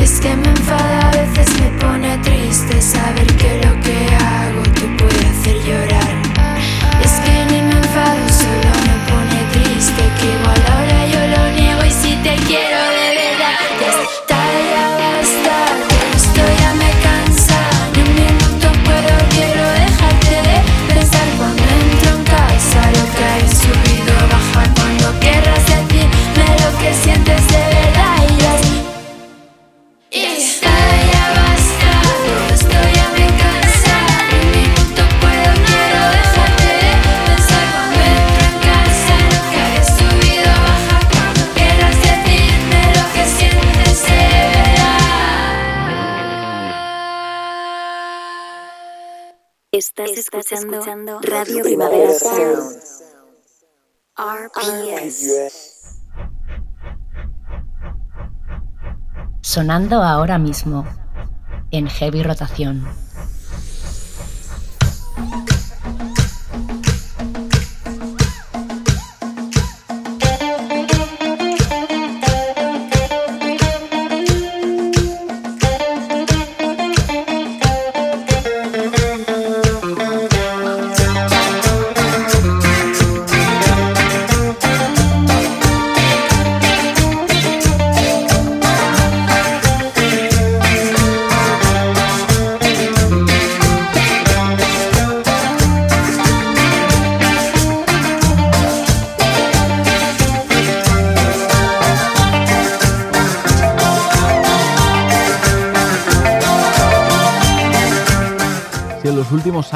Es 0.00 0.20
que 0.20 0.36
me 0.36 0.48
enfada 0.48 1.08
a 1.08 1.10
veces 1.10 1.60
me 1.60 1.70
pone 1.80 2.18
triste 2.18 2.80
saber 2.80 3.35
Estás, 49.76 50.08
escuchando, 50.12 51.20
Radio 51.20 51.62
Primavera 51.62 52.10
Sound. 52.14 52.80
RPS. 54.16 56.00
Sonando 59.42 60.02
ahora 60.02 60.38
mismo 60.38 60.86
en 61.72 61.88
heavy 61.88 62.22
rotación. 62.22 62.88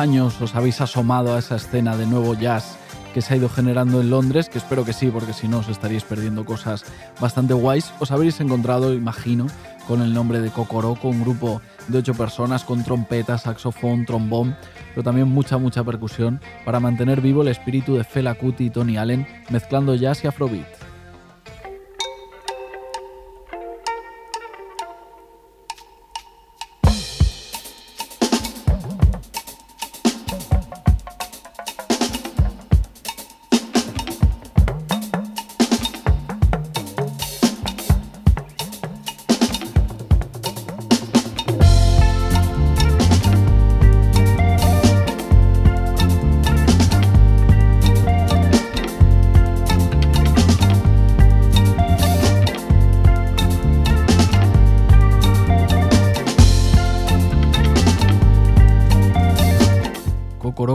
Os 0.00 0.54
habéis 0.54 0.80
asomado 0.80 1.34
a 1.34 1.38
esa 1.38 1.56
escena 1.56 1.94
de 1.94 2.06
nuevo 2.06 2.32
jazz 2.32 2.78
que 3.12 3.20
se 3.20 3.34
ha 3.34 3.36
ido 3.36 3.50
generando 3.50 4.00
en 4.00 4.08
Londres, 4.08 4.48
que 4.48 4.56
espero 4.56 4.82
que 4.82 4.94
sí, 4.94 5.08
porque 5.08 5.34
si 5.34 5.46
no 5.46 5.58
os 5.58 5.68
estaríais 5.68 6.04
perdiendo 6.04 6.46
cosas 6.46 6.86
bastante 7.20 7.52
guays, 7.52 7.92
os 7.98 8.10
habréis 8.10 8.40
encontrado, 8.40 8.94
imagino, 8.94 9.46
con 9.86 10.00
el 10.00 10.14
nombre 10.14 10.40
de 10.40 10.48
Cocoroco, 10.48 11.08
un 11.08 11.20
grupo 11.20 11.60
de 11.88 11.98
ocho 11.98 12.14
personas 12.14 12.64
con 12.64 12.82
trompeta, 12.82 13.36
saxofón, 13.36 14.06
trombón, 14.06 14.56
pero 14.94 15.02
también 15.04 15.28
mucha, 15.28 15.58
mucha 15.58 15.84
percusión 15.84 16.40
para 16.64 16.80
mantener 16.80 17.20
vivo 17.20 17.42
el 17.42 17.48
espíritu 17.48 17.96
de 17.96 18.04
Fela 18.04 18.36
Kuti 18.36 18.66
y 18.66 18.70
Tony 18.70 18.96
Allen, 18.96 19.26
mezclando 19.50 19.94
jazz 19.96 20.24
y 20.24 20.28
afrobeat. 20.28 20.79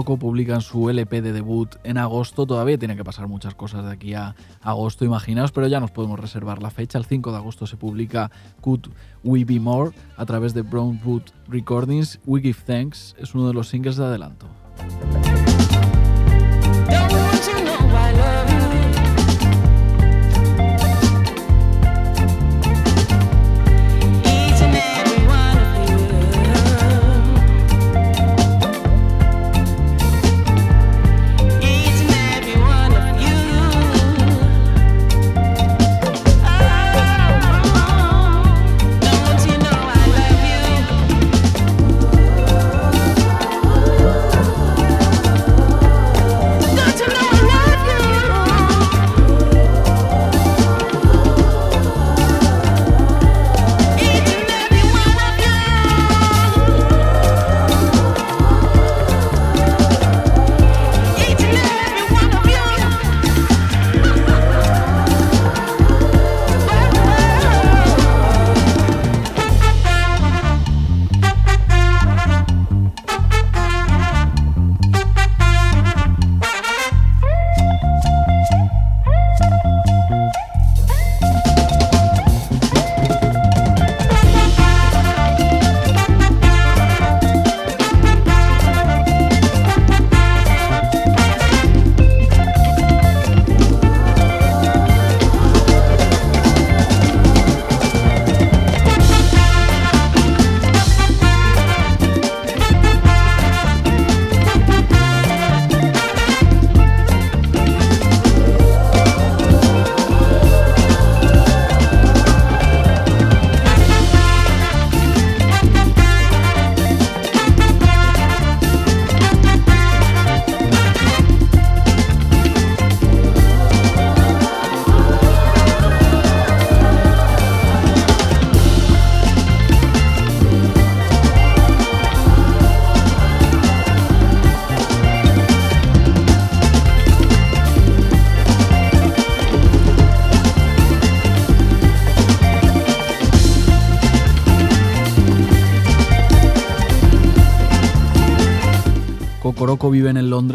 Publican 0.06 0.62
su 0.62 0.90
LP 0.90 1.22
de 1.22 1.34
debut 1.34 1.76
en 1.84 1.98
agosto. 1.98 2.46
Todavía 2.46 2.78
tiene 2.78 2.96
que 2.96 3.04
pasar 3.04 3.28
muchas 3.28 3.56
cosas 3.56 3.84
de 3.86 3.92
aquí 3.92 4.14
a 4.14 4.36
agosto, 4.62 5.04
imaginaos, 5.04 5.52
pero 5.52 5.68
ya 5.68 5.80
nos 5.80 5.92
podemos 5.92 6.20
reservar 6.20 6.62
la 6.62 6.70
fecha. 6.70 6.98
El 6.98 7.06
5 7.06 7.32
de 7.32 7.38
agosto 7.38 7.68
se 7.68 7.78
publica 7.78 8.32
Could 8.62 8.88
We 9.24 9.44
Be 9.44 9.60
More 9.60 9.92
a 10.16 10.26
través 10.26 10.54
de 10.54 10.62
Brownwood 10.62 11.24
Recordings. 11.48 12.20
We 12.26 12.42
Give 12.42 12.60
Thanks 12.66 13.16
es 13.18 13.36
uno 13.36 13.48
de 13.48 13.54
los 13.54 13.68
singles 13.68 13.98
de 13.98 14.06
adelanto. 14.06 14.48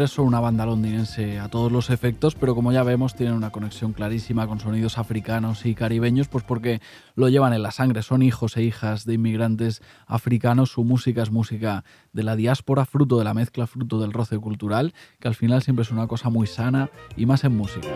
Son 0.07 0.25
una 0.25 0.39
banda 0.39 0.65
londinense 0.65 1.39
a 1.39 1.47
todos 1.47 1.71
los 1.71 1.91
efectos, 1.91 2.33
pero 2.33 2.55
como 2.55 2.71
ya 2.71 2.81
vemos 2.81 3.13
tienen 3.13 3.35
una 3.35 3.51
conexión 3.51 3.93
clarísima 3.93 4.47
con 4.47 4.59
sonidos 4.59 4.97
africanos 4.97 5.65
y 5.65 5.75
caribeños, 5.75 6.27
pues 6.27 6.43
porque 6.43 6.81
lo 7.15 7.29
llevan 7.29 7.53
en 7.53 7.61
la 7.61 7.71
sangre, 7.71 8.01
son 8.01 8.23
hijos 8.23 8.57
e 8.57 8.63
hijas 8.63 9.05
de 9.05 9.13
inmigrantes 9.13 9.83
africanos, 10.07 10.71
su 10.71 10.83
música 10.83 11.21
es 11.21 11.29
música 11.29 11.83
de 12.13 12.23
la 12.23 12.35
diáspora, 12.35 12.85
fruto 12.85 13.19
de 13.19 13.25
la 13.25 13.35
mezcla, 13.35 13.67
fruto 13.67 13.99
del 13.99 14.11
roce 14.11 14.39
cultural, 14.39 14.93
que 15.19 15.27
al 15.27 15.35
final 15.35 15.61
siempre 15.61 15.83
es 15.83 15.91
una 15.91 16.07
cosa 16.07 16.29
muy 16.29 16.47
sana 16.47 16.89
y 17.15 17.25
más 17.27 17.43
en 17.43 17.55
música. 17.55 17.89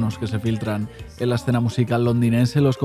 Lejanos 0.00 0.18
que 0.18 0.26
se 0.26 0.38
filtran 0.38 0.88
en 1.18 1.28
la 1.28 1.34
escena 1.34 1.60
musical 1.60 2.04
londinense, 2.04 2.60
los, 2.60 2.78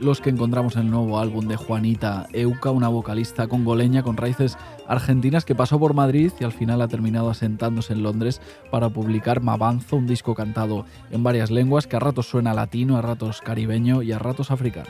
los 0.00 0.20
que 0.20 0.30
encontramos 0.30 0.76
en 0.76 0.82
el 0.82 0.90
nuevo 0.90 1.18
álbum 1.18 1.46
de 1.46 1.56
Juanita 1.56 2.26
Euca, 2.32 2.70
una 2.70 2.88
vocalista 2.88 3.46
congoleña 3.46 4.02
con 4.02 4.16
raíces 4.16 4.56
argentinas 4.88 5.44
que 5.44 5.54
pasó 5.54 5.78
por 5.78 5.94
Madrid 5.94 6.32
y 6.40 6.44
al 6.44 6.52
final 6.52 6.80
ha 6.80 6.88
terminado 6.88 7.30
asentándose 7.30 7.92
en 7.92 8.02
Londres 8.02 8.40
para 8.70 8.88
publicar 8.88 9.42
Mabanzo, 9.42 9.96
un 9.96 10.06
disco 10.06 10.34
cantado 10.34 10.86
en 11.10 11.22
varias 11.22 11.50
lenguas 11.50 11.86
que 11.86 11.96
a 11.96 12.00
ratos 12.00 12.28
suena 12.28 12.54
latino, 12.54 12.96
a 12.96 13.02
ratos 13.02 13.40
caribeño 13.42 14.02
y 14.02 14.12
a 14.12 14.18
ratos 14.18 14.50
africano. 14.50 14.88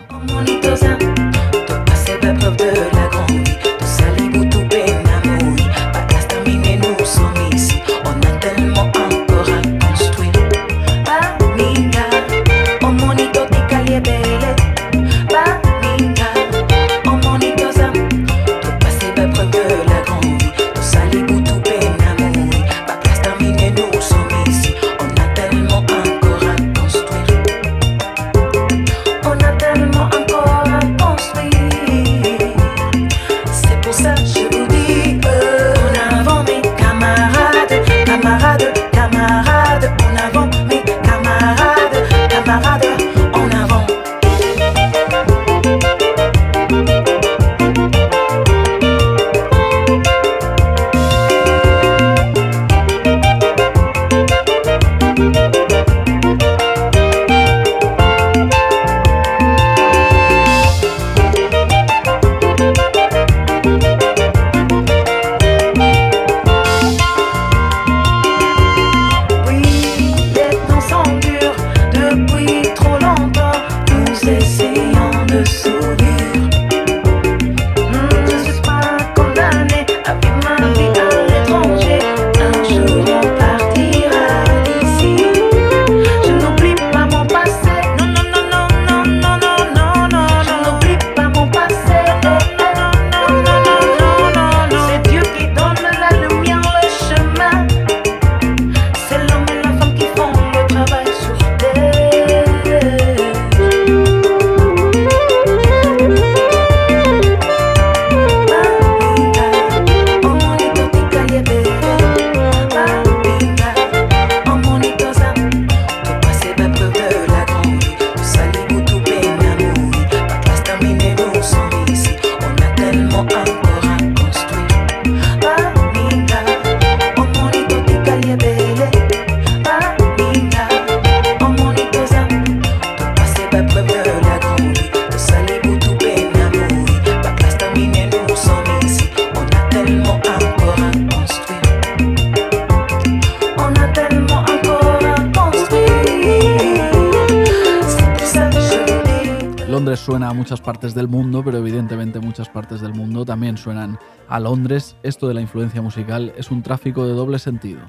Es 156.36 156.50
un 156.50 156.62
tráfico 156.62 157.06
de 157.06 157.14
doble 157.14 157.38
sentido. 157.38 157.80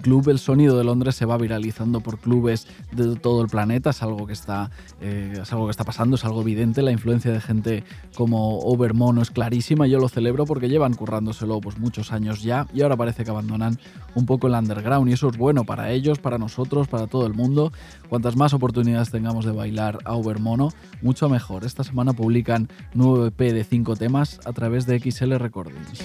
Club 0.00 0.28
el 0.28 0.38
sonido 0.38 0.76
de 0.76 0.84
Londres 0.84 1.14
se 1.14 1.26
va 1.26 1.36
viralizando 1.36 2.00
por 2.00 2.18
clubes 2.18 2.66
de 2.92 3.16
todo 3.16 3.42
el 3.42 3.48
planeta, 3.48 3.90
es 3.90 4.02
algo 4.02 4.26
que 4.26 4.32
está, 4.32 4.70
eh, 5.00 5.38
es 5.42 5.52
algo 5.52 5.66
que 5.66 5.70
está 5.70 5.84
pasando, 5.84 6.16
es 6.16 6.24
algo 6.24 6.42
evidente, 6.42 6.82
la 6.82 6.90
influencia 6.90 7.32
de 7.32 7.40
gente 7.40 7.84
como 8.14 8.58
Overmono 8.60 9.22
es 9.22 9.30
clarísima, 9.30 9.86
yo 9.86 9.98
lo 9.98 10.08
celebro 10.08 10.46
porque 10.46 10.68
llevan 10.68 10.94
currándoselo 10.94 11.60
pues, 11.60 11.78
muchos 11.78 12.12
años 12.12 12.42
ya 12.42 12.66
y 12.74 12.82
ahora 12.82 12.96
parece 12.96 13.24
que 13.24 13.30
abandonan 13.30 13.78
un 14.14 14.26
poco 14.26 14.46
el 14.46 14.54
underground 14.54 15.08
y 15.08 15.12
eso 15.12 15.28
es 15.28 15.36
bueno 15.36 15.64
para 15.64 15.90
ellos, 15.90 16.18
para 16.18 16.38
nosotros, 16.38 16.88
para 16.88 17.06
todo 17.06 17.26
el 17.26 17.34
mundo. 17.34 17.72
Cuantas 18.08 18.36
más 18.36 18.52
oportunidades 18.54 19.10
tengamos 19.10 19.44
de 19.44 19.52
bailar 19.52 19.98
a 20.04 20.14
Overmono, 20.14 20.70
mucho 21.02 21.28
mejor. 21.28 21.64
Esta 21.64 21.84
semana 21.84 22.12
publican 22.12 22.68
nuevo 22.94 23.26
EP 23.26 23.38
de 23.38 23.64
5 23.64 23.96
temas 23.96 24.40
a 24.44 24.52
través 24.52 24.86
de 24.86 24.98
XL 24.98 25.34
Recordings. 25.36 26.04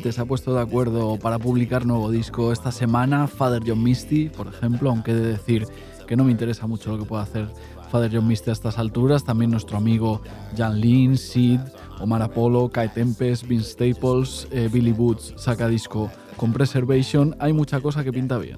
Se 0.00 0.20
ha 0.20 0.24
puesto 0.24 0.54
de 0.54 0.60
acuerdo 0.60 1.18
para 1.18 1.38
publicar 1.38 1.84
nuevo 1.86 2.10
disco 2.10 2.52
esta 2.52 2.72
semana. 2.72 3.26
Father 3.26 3.62
John 3.66 3.82
Misty, 3.82 4.28
por 4.28 4.48
ejemplo, 4.48 4.90
aunque 4.90 5.12
he 5.12 5.14
de 5.14 5.32
decir 5.32 5.66
que 6.06 6.16
no 6.16 6.24
me 6.24 6.32
interesa 6.32 6.66
mucho 6.66 6.90
lo 6.90 6.98
que 6.98 7.04
pueda 7.04 7.22
hacer 7.22 7.48
Father 7.90 8.10
John 8.12 8.26
Misty 8.26 8.50
a 8.50 8.52
estas 8.52 8.78
alturas. 8.78 9.24
También 9.24 9.50
nuestro 9.50 9.76
amigo 9.76 10.22
Jan 10.56 10.80
Lin, 10.80 11.16
Sid, 11.16 11.60
Omar 12.00 12.22
Apollo, 12.22 12.70
Kai 12.70 12.88
Tempest, 12.88 13.46
Vince 13.46 13.70
Staples, 13.70 14.48
eh, 14.50 14.68
Billy 14.72 14.92
Boots 14.92 15.34
saca 15.36 15.68
disco 15.68 16.10
con 16.36 16.52
Preservation. 16.52 17.36
Hay 17.38 17.52
mucha 17.52 17.80
cosa 17.80 18.02
que 18.02 18.12
pinta 18.12 18.38
bien. 18.38 18.56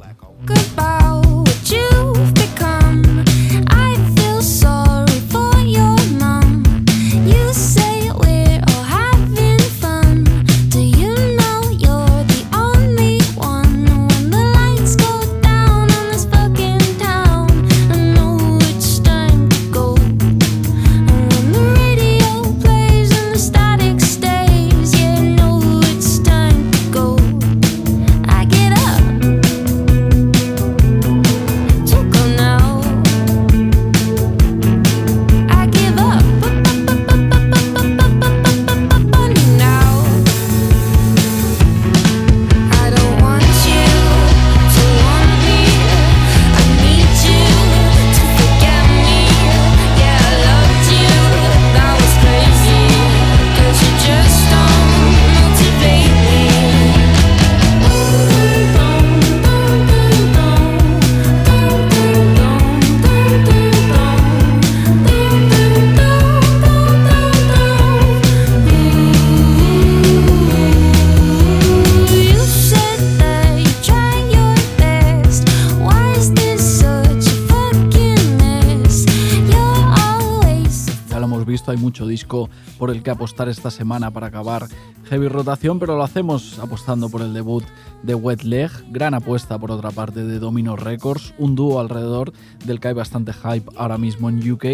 Apostar 83.32 83.48
esta 83.48 83.70
semana 83.70 84.10
para 84.10 84.26
acabar 84.26 84.68
heavy 85.08 85.28
rotación, 85.28 85.78
pero 85.78 85.96
lo 85.96 86.02
hacemos 86.02 86.58
apostando 86.58 87.08
por 87.08 87.22
el 87.22 87.32
debut 87.32 87.64
de 88.02 88.14
Wet 88.14 88.42
Leg, 88.42 88.70
gran 88.90 89.14
apuesta 89.14 89.58
por 89.58 89.70
otra 89.70 89.90
parte 89.90 90.22
de 90.24 90.38
Domino 90.38 90.76
Records, 90.76 91.32
un 91.38 91.54
dúo 91.54 91.80
alrededor 91.80 92.34
del 92.66 92.78
que 92.78 92.88
hay 92.88 92.94
bastante 92.94 93.32
hype 93.32 93.70
ahora 93.76 93.96
mismo 93.96 94.28
en 94.28 94.50
UK 94.50 94.64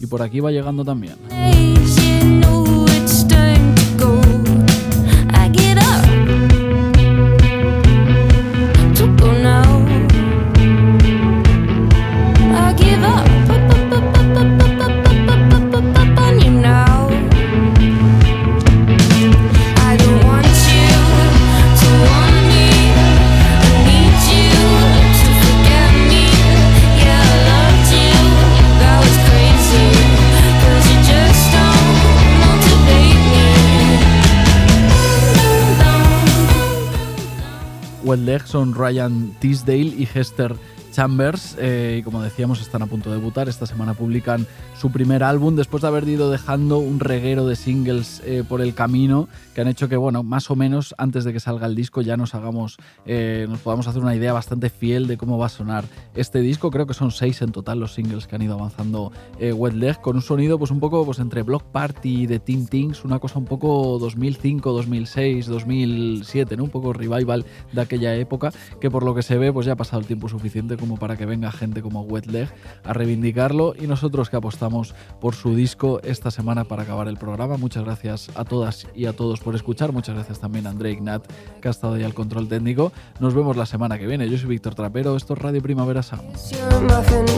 y 0.00 0.06
por 0.08 0.22
aquí 0.22 0.40
va 0.40 0.50
llegando 0.50 0.84
también. 0.84 1.14
Leg 38.16 38.46
son 38.46 38.74
Ryan 38.74 39.32
Tisdale 39.40 39.94
y 39.98 40.08
Hester 40.12 40.54
Chambers 40.98 41.54
eh, 41.60 41.98
y 42.00 42.02
como 42.02 42.20
decíamos 42.22 42.60
están 42.60 42.82
a 42.82 42.86
punto 42.86 43.08
de 43.08 43.18
debutar. 43.18 43.48
Esta 43.48 43.66
semana 43.66 43.94
publican 43.94 44.48
su 44.76 44.90
primer 44.90 45.22
álbum 45.22 45.54
después 45.54 45.82
de 45.82 45.86
haber 45.86 46.08
ido 46.08 46.28
dejando 46.28 46.78
un 46.78 46.98
reguero 46.98 47.46
de 47.46 47.54
singles 47.54 48.20
eh, 48.24 48.42
por 48.48 48.60
el 48.60 48.74
camino 48.74 49.28
que 49.54 49.60
han 49.60 49.68
hecho 49.68 49.88
que, 49.88 49.96
bueno, 49.96 50.24
más 50.24 50.50
o 50.50 50.56
menos 50.56 50.96
antes 50.98 51.22
de 51.22 51.32
que 51.32 51.38
salga 51.38 51.66
el 51.66 51.76
disco 51.76 52.00
ya 52.00 52.16
nos 52.16 52.34
hagamos, 52.34 52.78
eh, 53.06 53.46
nos 53.48 53.60
podamos 53.60 53.86
hacer 53.86 54.02
una 54.02 54.14
idea 54.14 54.32
bastante 54.32 54.70
fiel 54.70 55.06
de 55.06 55.16
cómo 55.16 55.38
va 55.38 55.46
a 55.46 55.50
sonar 55.50 55.84
este 56.14 56.40
disco. 56.40 56.70
Creo 56.70 56.86
que 56.86 56.94
son 56.94 57.12
seis 57.12 57.42
en 57.42 57.52
total 57.52 57.78
los 57.78 57.94
singles 57.94 58.26
que 58.26 58.34
han 58.34 58.42
ido 58.42 58.54
avanzando 58.54 59.12
eh, 59.38 59.52
Wet 59.52 59.74
Leg 59.74 60.00
con 60.00 60.16
un 60.16 60.22
sonido 60.22 60.58
pues 60.58 60.70
un 60.72 60.80
poco 60.80 61.04
pues 61.04 61.20
entre 61.20 61.42
Block 61.42 61.64
Party 61.64 62.26
de 62.26 62.40
Teen 62.40 62.66
Things, 62.66 63.04
una 63.04 63.18
cosa 63.18 63.38
un 63.38 63.44
poco 63.44 63.98
2005, 64.00 64.72
2006, 64.72 65.46
2007, 65.46 66.56
¿no? 66.56 66.64
Un 66.64 66.70
poco 66.70 66.92
revival 66.92 67.44
de 67.72 67.80
aquella 67.80 68.14
época 68.16 68.52
que 68.80 68.90
por 68.90 69.04
lo 69.04 69.14
que 69.14 69.22
se 69.22 69.38
ve 69.38 69.52
pues 69.52 69.66
ya 69.66 69.74
ha 69.74 69.76
pasado 69.76 70.00
el 70.00 70.06
tiempo 70.06 70.28
suficiente 70.28 70.76
como 70.76 70.87
para 70.96 71.16
que 71.16 71.26
venga 71.26 71.52
gente 71.52 71.82
como 71.82 72.02
Wet 72.02 72.26
Leg 72.26 72.48
a 72.84 72.92
reivindicarlo 72.92 73.74
y 73.78 73.86
nosotros 73.86 74.30
que 74.30 74.36
apostamos 74.36 74.94
por 75.20 75.34
su 75.34 75.54
disco 75.54 76.00
esta 76.02 76.30
semana 76.30 76.64
para 76.64 76.82
acabar 76.82 77.08
el 77.08 77.16
programa. 77.16 77.56
Muchas 77.56 77.84
gracias 77.84 78.30
a 78.34 78.44
todas 78.44 78.86
y 78.94 79.06
a 79.06 79.12
todos 79.12 79.40
por 79.40 79.54
escuchar. 79.54 79.92
Muchas 79.92 80.14
gracias 80.14 80.40
también 80.40 80.66
a 80.66 80.70
André 80.70 80.92
Ignat 80.92 81.24
que 81.60 81.68
ha 81.68 81.70
estado 81.70 81.94
ahí 81.94 82.04
al 82.04 82.14
control 82.14 82.48
técnico. 82.48 82.92
Nos 83.20 83.34
vemos 83.34 83.56
la 83.56 83.66
semana 83.66 83.98
que 83.98 84.06
viene. 84.06 84.28
Yo 84.28 84.38
soy 84.38 84.48
Víctor 84.48 84.74
Trapero, 84.74 85.16
esto 85.16 85.34
es 85.34 85.40
Radio 85.40 85.62
Primavera 85.62 86.02
Sound. 86.02 86.36
Your 86.50 86.82
muffin 86.82 87.28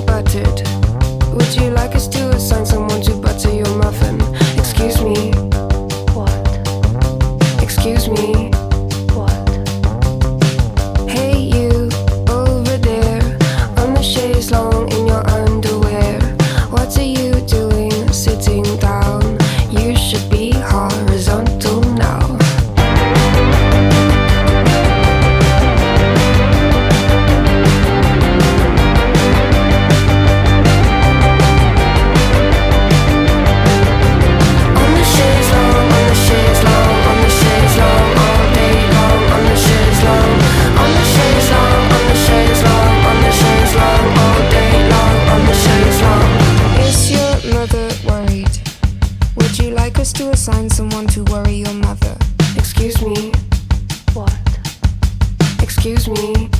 Excuse 55.82 56.08
me. 56.08 56.59